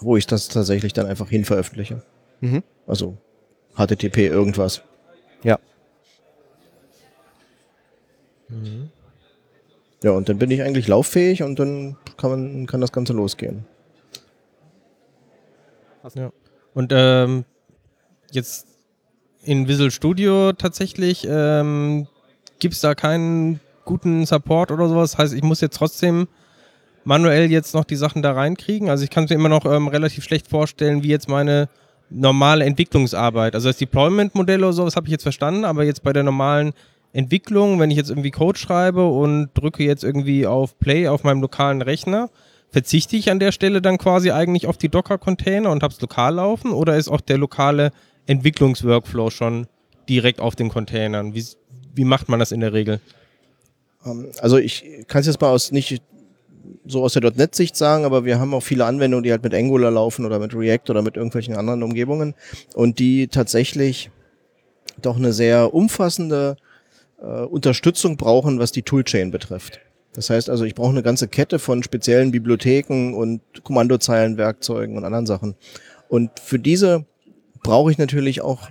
[0.00, 2.02] wo ich das tatsächlich dann einfach hin veröffentliche.
[2.40, 2.62] Mhm.
[2.86, 3.16] Also
[3.76, 4.82] HTTP irgendwas.
[5.42, 5.58] Ja.
[10.02, 13.64] Ja, und dann bin ich eigentlich lauffähig und dann kann man kann das Ganze losgehen.
[16.74, 17.44] Und ähm,
[18.32, 18.66] jetzt
[19.44, 22.06] in Visual Studio tatsächlich ähm,
[22.58, 25.18] gibt es da keinen guten Support oder sowas.
[25.18, 26.28] Heißt, ich muss jetzt trotzdem
[27.04, 28.88] manuell jetzt noch die Sachen da reinkriegen.
[28.88, 31.68] Also ich kann es mir immer noch ähm, relativ schlecht vorstellen, wie jetzt meine
[32.10, 33.54] normale Entwicklungsarbeit.
[33.54, 36.72] Also das Deployment-Modell oder sowas habe ich jetzt verstanden, aber jetzt bei der normalen
[37.12, 41.42] Entwicklung, wenn ich jetzt irgendwie Code schreibe und drücke jetzt irgendwie auf Play auf meinem
[41.42, 42.30] lokalen Rechner,
[42.70, 46.34] verzichte ich an der Stelle dann quasi eigentlich auf die Docker-Container und habe es lokal
[46.34, 47.92] laufen oder ist auch der lokale
[48.26, 49.66] Entwicklungsworkflow schon
[50.08, 51.34] direkt auf den Containern?
[51.34, 51.44] Wie,
[51.94, 53.00] wie macht man das in der Regel?
[54.06, 56.02] Ähm, Also ich kann es jetzt mal aus nicht
[56.86, 59.90] so aus der .NET-Sicht sagen, aber wir haben auch viele Anwendungen, die halt mit Angular
[59.90, 62.34] laufen oder mit React oder mit irgendwelchen anderen Umgebungen
[62.74, 64.10] und die tatsächlich
[65.00, 66.56] doch eine sehr umfassende
[67.22, 69.80] äh, Unterstützung brauchen, was die Toolchain betrifft.
[70.14, 75.26] Das heißt also, ich brauche eine ganze Kette von speziellen Bibliotheken und Kommandozeilenwerkzeugen und anderen
[75.26, 75.54] Sachen.
[76.08, 77.06] Und für diese
[77.62, 78.68] brauche ich natürlich auch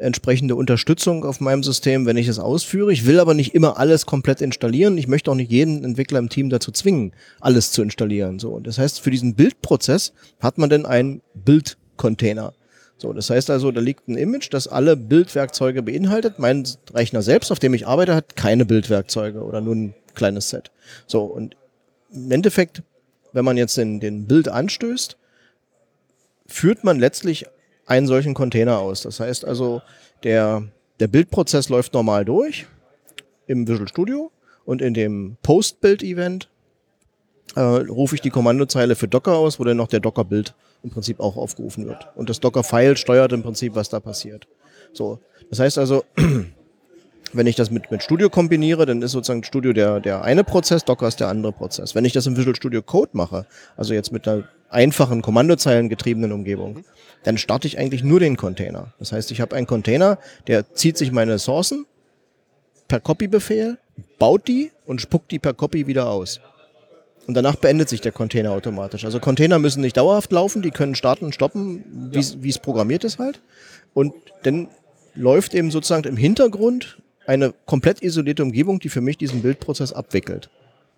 [0.00, 2.92] entsprechende Unterstützung auf meinem System, wenn ich es ausführe.
[2.92, 4.96] Ich will aber nicht immer alles komplett installieren.
[4.98, 8.38] Ich möchte auch nicht jeden Entwickler im Team dazu zwingen, alles zu installieren.
[8.38, 12.54] So, und das heißt, für diesen Bildprozess hat man dann einen Bildcontainer.
[13.00, 16.38] So, das heißt also, da liegt ein Image, das alle Bildwerkzeuge beinhaltet.
[16.38, 20.70] Mein Rechner selbst, auf dem ich arbeite, hat keine Bildwerkzeuge oder nur ein kleines Set.
[21.06, 21.56] So, und
[22.12, 22.82] im Endeffekt,
[23.32, 25.16] wenn man jetzt den, den Bild anstößt,
[26.46, 27.46] führt man letztlich
[27.86, 29.00] einen solchen Container aus.
[29.00, 29.80] Das heißt also,
[30.22, 30.64] der,
[31.00, 32.66] der Bildprozess läuft normal durch
[33.46, 34.30] im Visual Studio
[34.66, 36.50] und in dem Post-Build-Event
[37.56, 41.20] äh, rufe ich die Kommandozeile für Docker aus, wo dann noch der Docker-Bild im Prinzip
[41.20, 42.08] auch aufgerufen wird.
[42.14, 44.46] Und das Docker-File steuert im Prinzip, was da passiert.
[44.92, 45.20] So,
[45.50, 46.04] das heißt also,
[47.32, 50.84] wenn ich das mit, mit Studio kombiniere, dann ist sozusagen Studio der, der eine Prozess,
[50.84, 51.94] Docker ist der andere Prozess.
[51.94, 56.32] Wenn ich das im Visual Studio Code mache, also jetzt mit einer einfachen Kommandozeilen getriebenen
[56.32, 56.84] Umgebung,
[57.22, 58.94] dann starte ich eigentlich nur den Container.
[58.98, 61.86] Das heißt, ich habe einen Container, der zieht sich meine Sourcen
[62.88, 63.78] per Copy-Befehl,
[64.18, 66.40] baut die und spuckt die per Copy wieder aus.
[67.26, 69.04] Und danach beendet sich der Container automatisch.
[69.04, 73.18] Also Container müssen nicht dauerhaft laufen, die können starten und stoppen, wie es programmiert ist
[73.18, 73.40] halt.
[73.94, 74.68] Und dann
[75.14, 80.50] läuft eben sozusagen im Hintergrund eine komplett isolierte Umgebung, die für mich diesen Bildprozess abwickelt.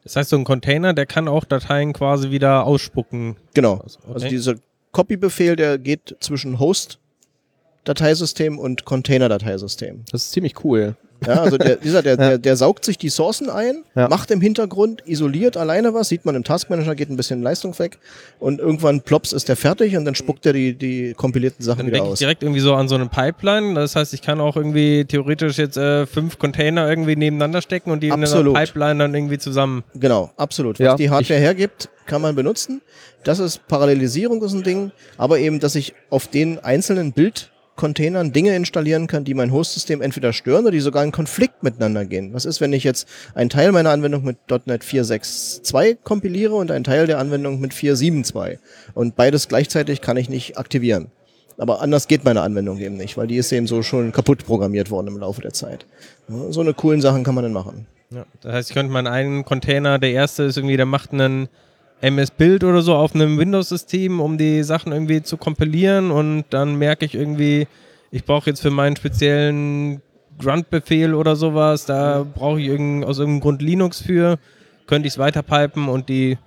[0.04, 3.36] Das heißt, so ein Container, der kann auch Dateien quasi wieder ausspucken.
[3.54, 3.74] Genau.
[3.74, 4.14] Okay.
[4.14, 4.54] Also dieser
[4.92, 10.04] Copy-Befehl, der geht zwischen Host-Dateisystem und Container-Dateisystem.
[10.10, 10.96] Das ist ziemlich cool.
[11.26, 14.08] Ja, also der, dieser, der, der, der saugt sich die Sourcen ein, Ja.
[14.08, 17.98] macht im Hintergrund, isoliert alleine was, sieht man im Taskmanager, geht ein bisschen Leistung weg
[18.38, 21.86] und irgendwann plops ist der fertig und dann spuckt er die, die kompilierten Sachen Dann
[21.88, 22.18] wieder denke ich aus.
[22.18, 23.74] direkt irgendwie so an so eine Pipeline.
[23.74, 28.02] Das heißt, ich kann auch irgendwie theoretisch jetzt äh, fünf Container irgendwie nebeneinander stecken und
[28.02, 28.46] die Absolut.
[28.48, 29.84] in einer Pipeline dann irgendwie zusammen.
[29.94, 30.78] Genau, absolut.
[30.78, 32.82] Was Ja, die Hardware hergibt, kann man benutzen.
[33.24, 37.12] Das ist Parallelisierung ist ein Ding, aber eben, dass ich auf den einzelnen
[37.72, 42.04] Bildcontainern Dinge installieren kann, die mein Hostsystem entweder stören oder die sogar in Konflikt miteinander
[42.04, 42.32] gehen.
[42.32, 46.84] Was ist, wenn ich jetzt einen Teil meiner Anwendung mit .NET 4.6.2 kompiliere und einen
[46.84, 48.58] Teil der Anwendung mit 4.7.2
[48.94, 51.08] und beides gleichzeitig kann ich nicht aktivieren.
[51.58, 54.90] Aber anders geht meine Anwendung eben nicht, weil die ist eben so schon kaputt programmiert
[54.90, 55.86] worden im Laufe der Zeit.
[56.50, 57.86] So eine coolen Sachen kann man dann machen.
[58.10, 58.24] Ja.
[58.40, 61.48] Das heißt, ich könnte meinen einen Container, der erste ist irgendwie, der macht einen
[62.02, 67.04] MS-Bild oder so auf einem Windows-System, um die Sachen irgendwie zu kompilieren und dann merke
[67.04, 67.68] ich irgendwie,
[68.10, 70.02] ich brauche jetzt für meinen speziellen
[70.38, 74.38] Grunt-Befehl oder sowas, da brauche ich irgend, aus irgendeinem Grund Linux für,
[74.86, 76.38] könnte ich es weiterpipen und die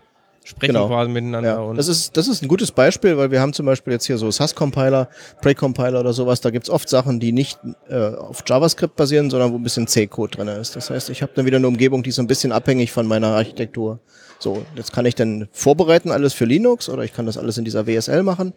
[0.45, 0.87] sprechen Genau.
[0.87, 1.49] quasi miteinander.
[1.49, 4.05] Ja, und das ist, das ist ein gutes Beispiel, weil wir haben zum Beispiel jetzt
[4.05, 5.09] hier so SAS-Compiler,
[5.41, 9.57] Precompiler oder sowas, da gibt's oft Sachen, die nicht äh, auf JavaScript basieren, sondern wo
[9.57, 10.75] ein bisschen C-Code drin ist.
[10.75, 13.27] Das heißt, ich habe dann wieder eine Umgebung, die ist ein bisschen abhängig von meiner
[13.29, 13.99] Architektur.
[14.39, 17.65] So, jetzt kann ich dann vorbereiten alles für Linux oder ich kann das alles in
[17.65, 18.53] dieser WSL machen.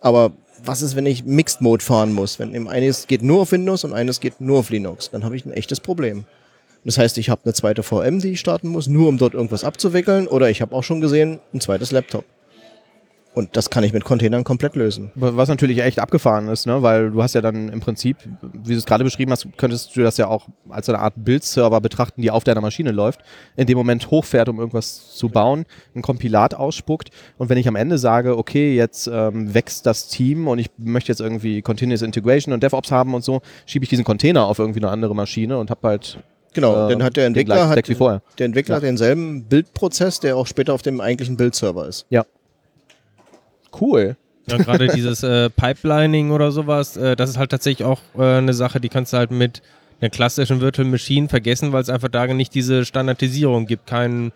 [0.00, 0.32] Aber
[0.64, 2.38] was ist, wenn ich Mixed Mode fahren muss?
[2.38, 5.36] Wenn eben eines geht nur auf Windows und eines geht nur auf Linux, dann habe
[5.36, 6.24] ich ein echtes Problem.
[6.84, 9.64] Das heißt, ich habe eine zweite VM, die ich starten muss, nur um dort irgendwas
[9.64, 12.24] abzuwickeln, oder ich habe auch schon gesehen, ein zweites Laptop.
[13.32, 15.12] Und das kann ich mit Containern komplett lösen.
[15.14, 16.82] Was natürlich echt abgefahren ist, ne?
[16.82, 20.02] weil du hast ja dann im Prinzip, wie du es gerade beschrieben hast, könntest du
[20.02, 23.20] das ja auch als eine Art Bildserver betrachten, die auf deiner Maschine läuft,
[23.56, 25.64] in dem Moment hochfährt, um irgendwas zu bauen,
[25.94, 30.48] ein Kompilat ausspuckt und wenn ich am Ende sage, okay, jetzt ähm, wächst das Team
[30.48, 34.04] und ich möchte jetzt irgendwie Continuous Integration und DevOps haben und so, schiebe ich diesen
[34.04, 36.18] Container auf irgendwie eine andere Maschine und habe halt
[36.52, 38.22] Genau, äh, dann hat der den Entwickler, gleichen hat, Stack wie vorher.
[38.38, 42.06] der Entwickler hat denselben Bildprozess, der auch später auf dem eigentlichen Bildserver ist.
[42.10, 42.24] Ja.
[43.78, 44.16] Cool.
[44.46, 48.52] Ja, gerade dieses äh, Pipelining oder sowas, äh, das ist halt tatsächlich auch äh, eine
[48.52, 49.62] Sache, die kannst du halt mit
[50.00, 53.86] einer klassischen Virtual Machine vergessen, weil es einfach da nicht diese Standardisierung gibt.
[53.86, 54.32] Keinen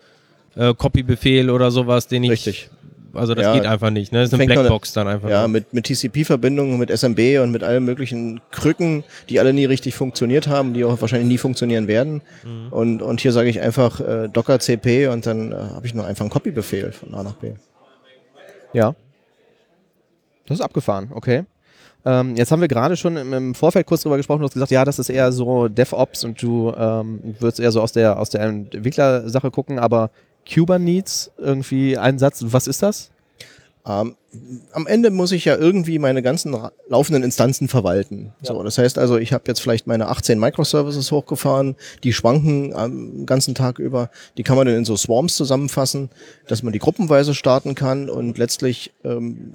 [0.57, 2.31] äh, Copy-Befehl oder sowas, den ich.
[2.31, 2.71] Richtig.
[3.15, 4.13] Also das Ja, geht einfach nicht.
[4.13, 4.21] Ne?
[4.21, 5.29] Das ist eine Blackbox dann einfach.
[5.29, 9.95] Ja, mit, mit TCP-Verbindungen, mit SMB und mit allen möglichen Krücken, die alle nie richtig
[9.95, 12.23] funktioniert haben, die auch wahrscheinlich nie funktionieren werden.
[12.45, 12.73] Mhm.
[12.73, 16.07] Und, und hier sage ich einfach äh, Docker CP und dann äh, habe ich nur
[16.07, 17.53] einfach einen Copy-Befehl von A nach B.
[18.73, 18.95] Ja.
[20.47, 21.45] Das ist abgefahren, okay.
[22.07, 24.71] Ähm, jetzt haben wir gerade schon im, im Vorfeld kurz drüber gesprochen, du hast gesagt,
[24.71, 28.29] ja, das ist eher so DevOps und du ähm, würdest eher so aus der, aus
[28.29, 30.11] der Entwicklersache gucken, aber
[30.53, 33.11] Kubernetes irgendwie ein Satz, was ist das?
[33.87, 34.17] Ähm,
[34.73, 36.57] am Ende muss ich ja irgendwie meine ganzen
[36.89, 38.33] laufenden Instanzen verwalten.
[38.43, 43.27] So, das heißt also, ich habe jetzt vielleicht meine 18 Microservices hochgefahren, die schwanken am
[43.27, 44.11] ganzen Tag über.
[44.39, 46.09] Die kann man dann in so Swarms zusammenfassen,
[46.49, 49.55] dass man die gruppenweise starten kann und letztlich ähm,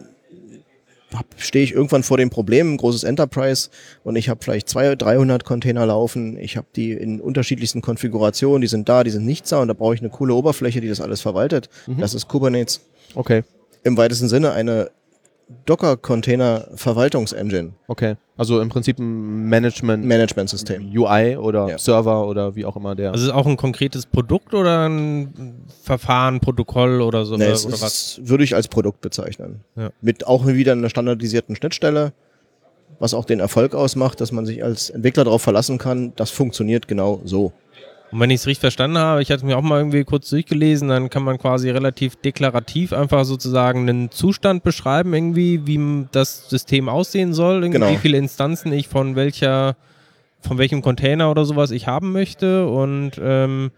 [1.37, 3.69] stehe ich irgendwann vor dem Problem, ein großes Enterprise
[4.03, 6.37] und ich habe vielleicht 200, 300 Container laufen.
[6.37, 9.73] Ich habe die in unterschiedlichsten Konfigurationen, die sind da, die sind nicht da und da
[9.73, 11.69] brauche ich eine coole Oberfläche, die das alles verwaltet.
[11.87, 12.81] Das ist Kubernetes
[13.15, 13.43] Okay,
[13.83, 14.91] im weitesten Sinne eine
[15.65, 18.15] Docker-Container-Verwaltungsengine, okay.
[18.37, 20.91] Also im Prinzip ein Management, Managementsystem.
[20.95, 21.77] UI oder Ja.
[21.77, 23.11] Server oder wie auch immer der.
[23.11, 27.35] Also ist es auch ein konkretes Produkt oder ein Verfahren, Protokoll oder so?
[27.35, 28.21] Nee, oder, es oder ist, was?
[28.23, 29.61] würde ich als Produkt bezeichnen.
[29.75, 29.89] Ja.
[30.01, 32.13] Mit auch wieder einer standardisierten Schnittstelle,
[32.99, 36.87] was auch den Erfolg ausmacht, dass man sich als Entwickler darauf verlassen kann, das funktioniert
[36.87, 37.51] genau so.
[38.11, 40.89] Und wenn ich es richtig verstanden habe, ich hatte mir auch mal irgendwie kurz durchgelesen,
[40.89, 46.89] dann kann man quasi relativ deklarativ einfach sozusagen einen Zustand beschreiben, irgendwie, wie das System
[46.89, 47.91] aussehen soll, irgendwie, Genau.
[47.91, 49.75] wie viele Instanzen ich von welcher,
[50.41, 53.71] von welchem Container oder sowas ich haben möchte und ähm,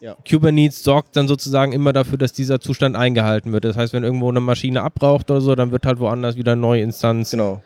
[0.00, 0.16] Ja.
[0.28, 3.64] Kubernetes sorgt dann sozusagen immer dafür, dass dieser Zustand eingehalten wird.
[3.64, 6.60] Das heißt, wenn irgendwo eine Maschine abbraucht oder so, dann wird halt woanders wieder eine
[6.60, 7.62] neue Instanz Genau.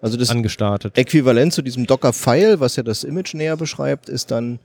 [0.00, 0.98] Also das angestartet.
[0.98, 4.58] Äquivalent zu diesem Docker-File, was ja das Image näher beschreibt, ist dann,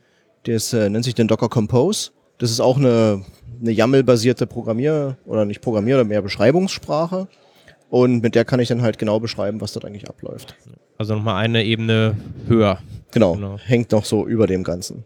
[0.43, 2.11] das äh, nennt sich den Docker Compose.
[2.37, 3.23] Das ist auch eine,
[3.59, 7.27] eine YAML-basierte Programmier- oder nicht Programmier- oder mehr Beschreibungssprache.
[7.89, 10.55] Und mit der kann ich dann halt genau beschreiben, was dort eigentlich abläuft.
[10.97, 12.15] Also nochmal eine Ebene
[12.47, 12.79] höher.
[13.11, 13.57] Genau, Genau.
[13.57, 15.03] hängt noch so über dem Ganzen.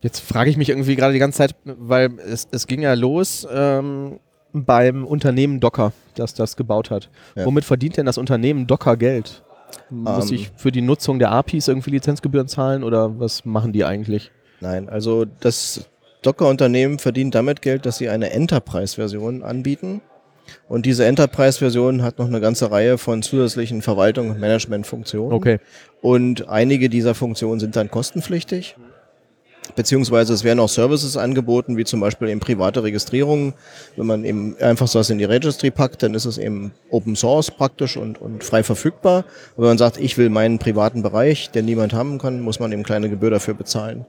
[0.00, 3.46] Jetzt frage ich mich irgendwie gerade die ganze Zeit, weil es, es ging ja los
[3.50, 4.20] ähm,
[4.52, 7.08] beim Unternehmen Docker, das das gebaut hat.
[7.36, 7.46] Ja.
[7.46, 9.42] Womit verdient denn das Unternehmen Docker Geld?
[9.90, 10.36] Muss Ähm.
[10.36, 14.30] ich für die Nutzung der APIs irgendwie Lizenzgebühren zahlen oder was machen die eigentlich?
[14.60, 15.88] Nein, also das
[16.22, 20.00] Docker-Unternehmen verdient damit Geld, dass sie eine Enterprise-Version anbieten.
[20.68, 25.32] Und diese Enterprise-Version hat noch eine ganze Reihe von zusätzlichen Verwaltung- und Managementfunktionen.
[25.32, 25.58] Okay.
[26.00, 28.76] Und einige dieser Funktionen sind dann kostenpflichtig.
[29.76, 33.54] Beziehungsweise es werden auch Services angeboten, wie zum Beispiel eben private Registrierungen.
[33.96, 37.16] Wenn man eben einfach so was in die Registry packt, dann ist es eben Open
[37.16, 39.24] Source praktisch und, und frei verfügbar.
[39.56, 42.72] Und wenn man sagt, ich will meinen privaten Bereich, den niemand haben kann, muss man
[42.72, 44.04] eben kleine Gebühr dafür bezahlen.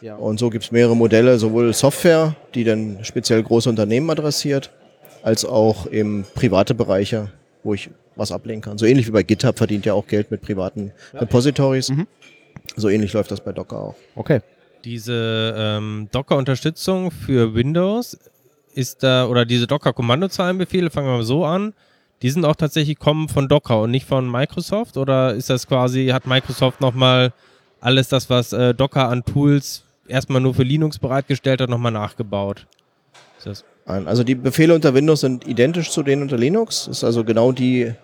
[0.00, 0.14] Ja.
[0.14, 4.70] Und so gibt es mehrere Modelle, sowohl Software, die dann speziell große Unternehmen adressiert,
[5.22, 7.32] als auch eben private Bereiche,
[7.64, 8.78] wo ich was ablehnen kann.
[8.78, 11.92] So ähnlich wie bei GitHub verdient ja auch Geld mit privaten Repositories.
[12.76, 13.94] So ähnlich läuft das bei Docker auch.
[14.14, 14.40] Okay.
[14.84, 18.18] Diese ähm, Docker-Unterstützung für Windows
[18.74, 21.74] ist da, oder diese Docker-Kommandozeilenbefehle, fangen wir mal so an,
[22.22, 24.96] die sind auch tatsächlich kommen von Docker und nicht von Microsoft?
[24.96, 27.32] Oder ist das quasi, hat Microsoft nochmal
[27.80, 32.66] alles das, was äh, Docker an Tools erstmal nur für Linux bereitgestellt hat, nochmal nachgebaut?
[33.84, 36.88] Also die Befehle unter Windows sind identisch zu denen unter Linux.
[36.88, 37.94] Ist also genau die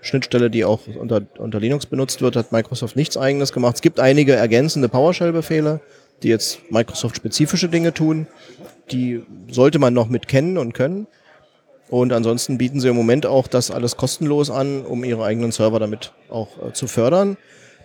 [0.00, 3.76] Schnittstelle, die auch unter, unter Linux benutzt wird, hat Microsoft nichts eigenes gemacht.
[3.76, 5.80] Es gibt einige ergänzende PowerShell-Befehle,
[6.22, 8.26] die jetzt Microsoft-spezifische Dinge tun.
[8.90, 11.06] Die sollte man noch mit kennen und können.
[11.88, 15.80] Und ansonsten bieten sie im Moment auch das alles kostenlos an, um ihre eigenen Server
[15.80, 17.36] damit auch äh, zu fördern.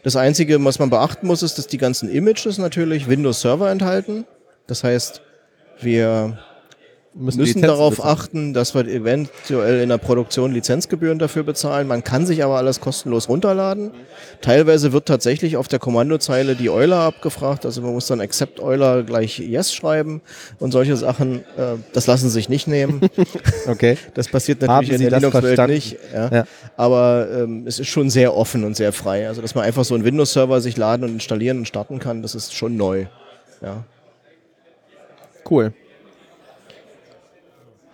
[0.04, 4.26] Das Einzige, was man beachten muss, ist, dass die ganzen Images natürlich Windows Server enthalten.
[4.68, 5.24] Das heißt,
[5.82, 6.38] wir
[7.16, 8.18] müssen Lizenzen darauf bezahlen.
[8.18, 11.88] achten, dass wir eventuell in der Produktion Lizenzgebühren dafür bezahlen.
[11.88, 13.92] Man kann sich aber alles kostenlos runterladen.
[14.42, 17.66] Teilweise wird tatsächlich auf der Kommandozeile die Euler abgefragt.
[17.66, 20.22] Also man muss dann Accept Euler gleich Yes schreiben
[20.60, 21.40] und solche Sachen.
[21.58, 23.02] Äh, das lassen sich nicht nehmen.
[23.68, 23.98] Okay.
[24.14, 25.98] Das passiert natürlich in der Linux-Welt nicht.
[26.14, 26.30] Ja.
[26.32, 26.44] Ja.
[26.78, 29.28] Aber ähm, es ist schon sehr offen und sehr frei.
[29.28, 32.36] Also dass man einfach so einen Windows-Server sich laden und installieren und starten kann, das
[32.36, 33.06] ist schon neu.
[33.62, 33.84] Ja.
[35.50, 35.74] Cool.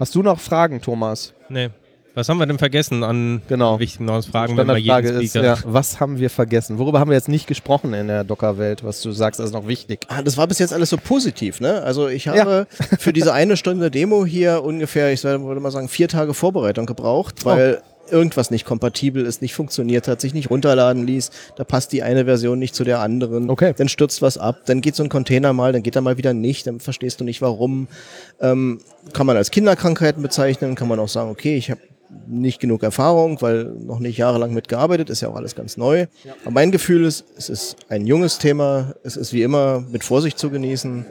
[0.02, 1.32] Hast du noch Fragen, Thomas?
[1.48, 1.70] Nee.
[2.16, 3.80] Was haben wir denn vergessen an Genau.
[3.80, 6.80] wichtigen neuen Fragen, wenn Standardfrage jeden ist, ja, was haben wir vergessen?
[6.80, 10.08] Worüber haben wir jetzt nicht gesprochen in der Docker-Welt, was du sagst, ist noch wichtig?
[10.08, 11.84] Ah, das war bis jetzt alles so positiv, ne?
[11.84, 12.66] Also ich habe
[12.98, 17.46] für diese eine Stunde Demo hier ungefähr, ich würde mal sagen, vier Tage Vorbereitung gebraucht,
[17.46, 22.04] weil irgendwas nicht kompatibel ist, nicht funktioniert hat, sich nicht runterladen ließ, da passt die
[22.04, 23.74] eine Version nicht zu der anderen, Okay.
[23.76, 26.34] dann stürzt was ab, dann geht so ein Container mal, dann geht er mal wieder
[26.34, 27.88] nicht, dann verstehst du nicht warum.
[28.40, 28.80] Ähm,
[29.14, 31.82] kann man als Kinderkrankheiten bezeichnen, kann man auch sagen, okay, ich habe
[32.28, 36.08] nicht genug Erfahrung, weil noch nicht jahrelang mitgearbeitet, ist ja auch alles ganz neu.
[36.44, 40.38] Aber mein Gefühl ist, es ist ein junges Thema, es ist wie immer mit Vorsicht
[40.38, 41.06] zu genießen.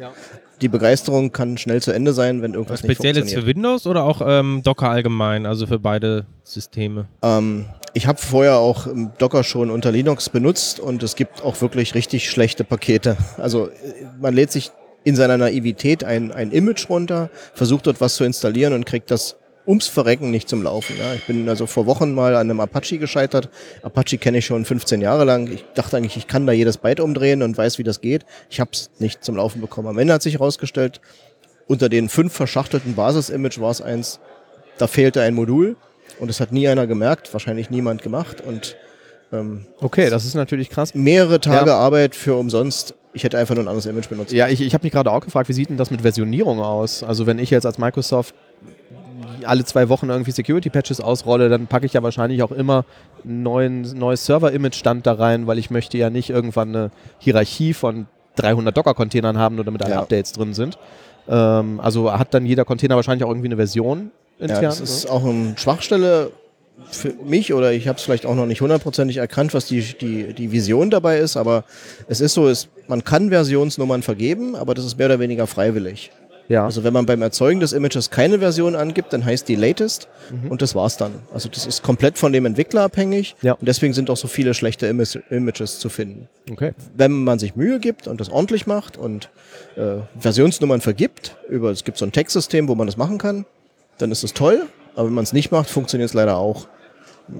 [0.61, 3.45] Die Begeisterung kann schnell zu Ende sein, wenn irgendwas nicht Speziell jetzt funktioniert.
[3.45, 7.07] für Windows oder auch ähm, Docker allgemein, also für beide Systeme?
[7.23, 11.61] Ähm, ich habe vorher auch ähm, Docker schon unter Linux benutzt und es gibt auch
[11.61, 13.17] wirklich richtig schlechte Pakete.
[13.39, 13.73] Also äh,
[14.21, 14.71] man lädt sich
[15.03, 19.37] in seiner Naivität ein, ein Image runter, versucht dort was zu installieren und kriegt das
[19.71, 20.97] ums Verrecken nicht zum Laufen.
[20.99, 21.15] Ja.
[21.15, 23.49] Ich bin also vor Wochen mal an einem Apache gescheitert.
[23.83, 25.51] Apache kenne ich schon 15 Jahre lang.
[25.51, 28.27] Ich dachte eigentlich, ich kann da jedes Byte umdrehen und weiß, wie das geht.
[28.51, 29.89] Ich habe es nicht zum Laufen bekommen.
[29.89, 31.01] Am Ende hat sich herausgestellt,
[31.69, 34.19] unter den fünf verschachtelten Basis-Image war es eins,
[34.79, 35.77] da fehlte ein Modul
[36.19, 38.77] und es hat nie einer gemerkt, wahrscheinlich niemand gemacht und
[39.33, 40.95] ähm, Okay, das ist natürlich krass.
[40.95, 41.77] mehrere Tage Ja.
[41.79, 42.95] Arbeit für umsonst.
[43.13, 44.33] Ich hätte einfach nur ein anderes Image benutzt.
[44.33, 47.03] Ja, ich, ich habe mich gerade auch gefragt, wie sieht denn das mit Versionierung aus?
[47.05, 48.35] Also wenn ich jetzt als Microsoft
[49.45, 52.85] alle zwei Wochen irgendwie Security-Patches ausrolle, dann packe ich ja wahrscheinlich auch immer
[53.25, 58.07] ein neuen, neues Server-Image-Stand da rein, weil ich möchte ja nicht irgendwann eine Hierarchie von
[58.37, 60.01] 300 Docker-Containern haben, nur damit alle Ja.
[60.01, 60.79] Updates drin sind.
[61.29, 64.63] Ähm, also hat dann jeder Container wahrscheinlich auch irgendwie eine Version intern?
[64.63, 66.33] Ja, das ist auch eine Schwachstelle
[66.91, 70.33] für mich oder ich habe es vielleicht auch noch nicht hundertprozentig erkannt, was die, die,
[70.33, 71.65] die Vision dabei ist, aber
[72.09, 76.11] es ist so, es, man kann Versionsnummern vergeben, aber das ist mehr oder weniger freiwillig.
[76.51, 76.65] Ja.
[76.67, 80.09] Also wenn man beim Erzeugen des Images keine Version angibt, dann heißt die latest
[80.51, 81.13] und das war's dann.
[81.33, 83.53] Also das ist komplett von dem Entwickler abhängig Ja.
[83.55, 86.29] und deswegen sind auch so viele schlechte Ima- Images zu finden.
[86.53, 86.73] okay.
[86.95, 89.31] Wenn man sich Mühe gibt und das ordentlich macht und
[89.77, 93.47] äh, Versionsnummern vergibt, über es gibt so ein Textsystem, wo man das machen kann,
[93.99, 96.67] dann ist es toll, aber wenn man es nicht macht, funktioniert es leider auch.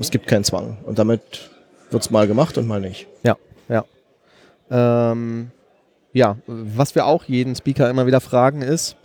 [0.01, 1.51] Es gibt keinen Zwang und damit
[1.91, 3.09] wird's mal gemacht und mal nicht.
[3.25, 3.37] Ja,
[3.69, 3.85] ja.
[4.71, 5.51] Ähm,
[6.13, 8.97] ja, was wir auch jeden Speaker immer wieder fragen ist,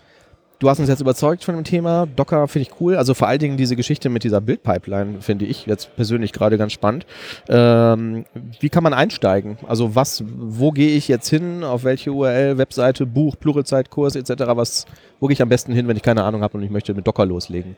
[0.59, 3.39] du hast uns jetzt überzeugt von dem Thema, Docker finde ich cool, also vor allen
[3.39, 7.05] Dingen diese Geschichte mit dieser Build-Pipeline finde ich jetzt persönlich gerade ganz spannend.
[7.49, 8.25] Ähm,
[8.59, 9.57] wie kann man einsteigen?
[9.67, 14.85] Also was, wo gehe ich jetzt hin, auf welche URL, Webseite, Buch, Pluralzeitkurs etc., was,
[15.19, 17.05] wo gehe ich am besten hin, wenn ich keine Ahnung habe und ich möchte mit
[17.05, 17.75] Docker loslegen?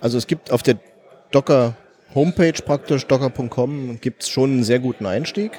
[0.00, 0.76] Also es gibt auf der
[1.30, 1.74] Docker
[2.14, 5.52] Homepage praktisch, docker.com, gibt's schon einen sehr guten Einstieg.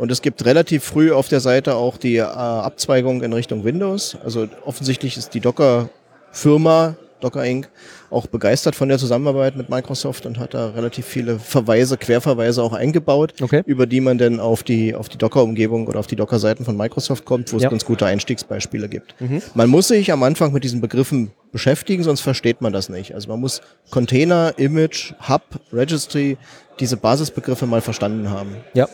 [0.00, 4.16] Und es gibt relativ früh auf der Seite auch die äh, Abzweigung in Richtung Windows.
[4.24, 7.68] Also offensichtlich ist die Docker-Firma Docker Inc.,
[8.08, 12.72] auch begeistert von der Zusammenarbeit mit Microsoft und hat da relativ viele Verweise, Querverweise auch
[12.72, 13.62] eingebaut, Okay.
[13.66, 17.26] über die man dann auf die, auf die Docker-Umgebung oder auf die Docker-Seiten von Microsoft
[17.26, 17.68] kommt, wo es Ja.
[17.68, 19.14] ganz gute Einstiegsbeispiele gibt.
[19.54, 23.14] Man muss sich am Anfang mit diesen Begriffen beschäftigen, sonst versteht man das nicht.
[23.14, 25.42] Also man muss Container, Image, Hub,
[25.74, 26.38] Registry,
[26.80, 28.56] diese Basisbegriffe mal verstanden haben.
[28.72, 28.88] Ja.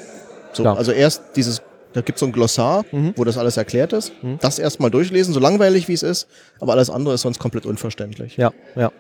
[0.57, 0.79] So, Klar.
[0.79, 1.61] also erst dieses,
[1.93, 3.13] da gibt es so ein Glossar, Mhm.
[3.17, 4.13] wo das alles erklärt ist.
[4.41, 6.27] Das erstmal durchlesen, so langweilig wie es ist,
[6.61, 8.37] aber alles andere ist sonst komplett unverständlich.
[8.37, 8.91] Ja, ja.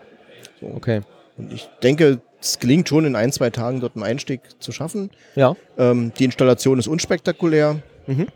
[0.74, 1.00] Okay.
[1.38, 5.10] Und ich denke, es gelingt schon in ein, zwei Tagen dort einen Einstieg zu schaffen.
[5.34, 5.56] Ja.
[5.78, 7.80] Ähm, die Installation ist unspektakulär.
[8.06, 8.26] Mhm.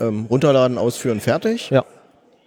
[0.00, 1.70] Ähm, runterladen, ausführen, fertig.
[1.70, 1.84] Ja.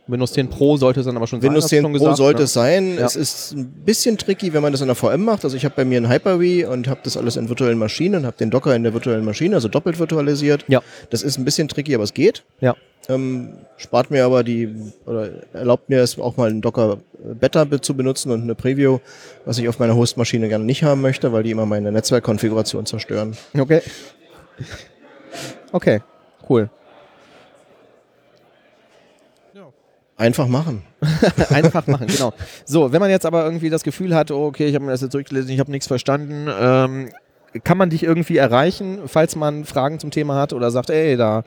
[0.07, 1.69] Windows 10 Pro sollte es dann aber schon Windows sein.
[1.69, 2.43] 10 hast du Pro schon gesagt, sollte ne?
[2.45, 2.95] es sein.
[2.97, 3.05] Ja.
[3.05, 5.43] Es ist ein bisschen tricky, wenn man das in der VM macht.
[5.45, 8.35] Also ich habe bei mir ein Hyper-V und habe das alles in virtuellen Maschinen, habe
[8.37, 10.65] den Docker in der virtuellen Maschine, also doppelt virtualisiert.
[10.67, 10.81] Ja.
[11.11, 12.43] Das ist ein bisschen tricky, aber es geht.
[12.59, 12.75] Ja.
[13.09, 14.75] Ähm, spart mir aber die,
[15.05, 16.97] oder erlaubt mir es auch mal einen Docker
[17.39, 18.99] Beta be- zu benutzen und eine Preview,
[19.45, 23.35] was ich auf meiner Hostmaschine gerne nicht haben möchte, weil die immer meine Netzwerkkonfiguration zerstören.
[23.57, 23.81] Okay.
[25.71, 26.01] Okay,
[26.49, 26.69] cool.
[30.21, 30.83] Einfach machen.
[31.49, 32.31] Einfach machen, genau.
[32.63, 35.01] So, wenn man jetzt aber irgendwie das Gefühl hat, oh, okay, ich habe mir das
[35.01, 37.09] jetzt durchgelesen, ich habe nichts verstanden, ähm,
[37.63, 41.43] kann man dich irgendwie erreichen, falls man Fragen zum Thema hat oder sagt, ey, da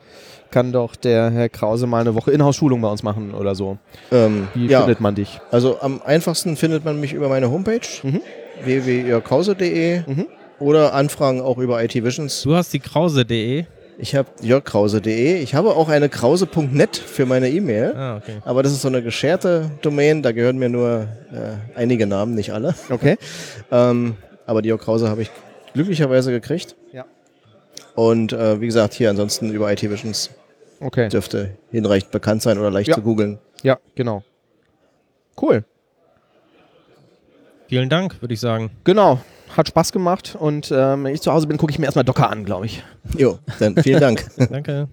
[0.51, 3.77] kann doch der Herr Krause mal eine Woche Inhouse-Schulung bei uns machen oder so.
[4.11, 5.39] Ähm, Wie ja, findet man dich?
[5.51, 8.21] also am einfachsten findet man mich über meine Homepage Mhm.
[8.63, 10.27] www.jörgkrause.de Mhm.
[10.59, 12.43] oder Anfragen auch über IT Visions.
[12.43, 13.65] Du hast die krause.de.
[13.97, 15.41] Ich habe jörgkrause.de.
[15.41, 17.93] Ich habe auch eine krause.net für meine E-Mail.
[17.95, 18.37] Ah, okay.
[18.43, 22.51] Aber das ist so eine gescherte Domain, da gehören mir nur äh, einige Namen, nicht
[22.51, 22.75] alle.
[22.89, 23.17] Okay.
[23.71, 24.15] Ähm,
[24.45, 25.31] aber die Jörg Krause habe ich
[25.73, 26.75] glücklicherweise gekriegt.
[26.91, 27.05] Ja.
[27.95, 30.29] Und äh, wie gesagt, hier ansonsten über IT Visions
[30.81, 31.07] Okay.
[31.07, 32.95] dürfte hinreichend bekannt sein oder leicht Ja.
[32.95, 33.39] zu googeln.
[33.63, 34.23] Ja, genau.
[35.41, 35.63] Cool.
[37.69, 38.71] Vielen Dank, würde ich sagen.
[38.83, 39.19] Genau.
[39.57, 42.29] Hat Spaß gemacht und ähm, wenn ich zu Hause bin, gucke ich mir erstmal Docker
[42.29, 42.83] an, glaube ich.
[43.17, 44.27] Jo, dann vielen Dank.
[44.49, 44.89] Danke.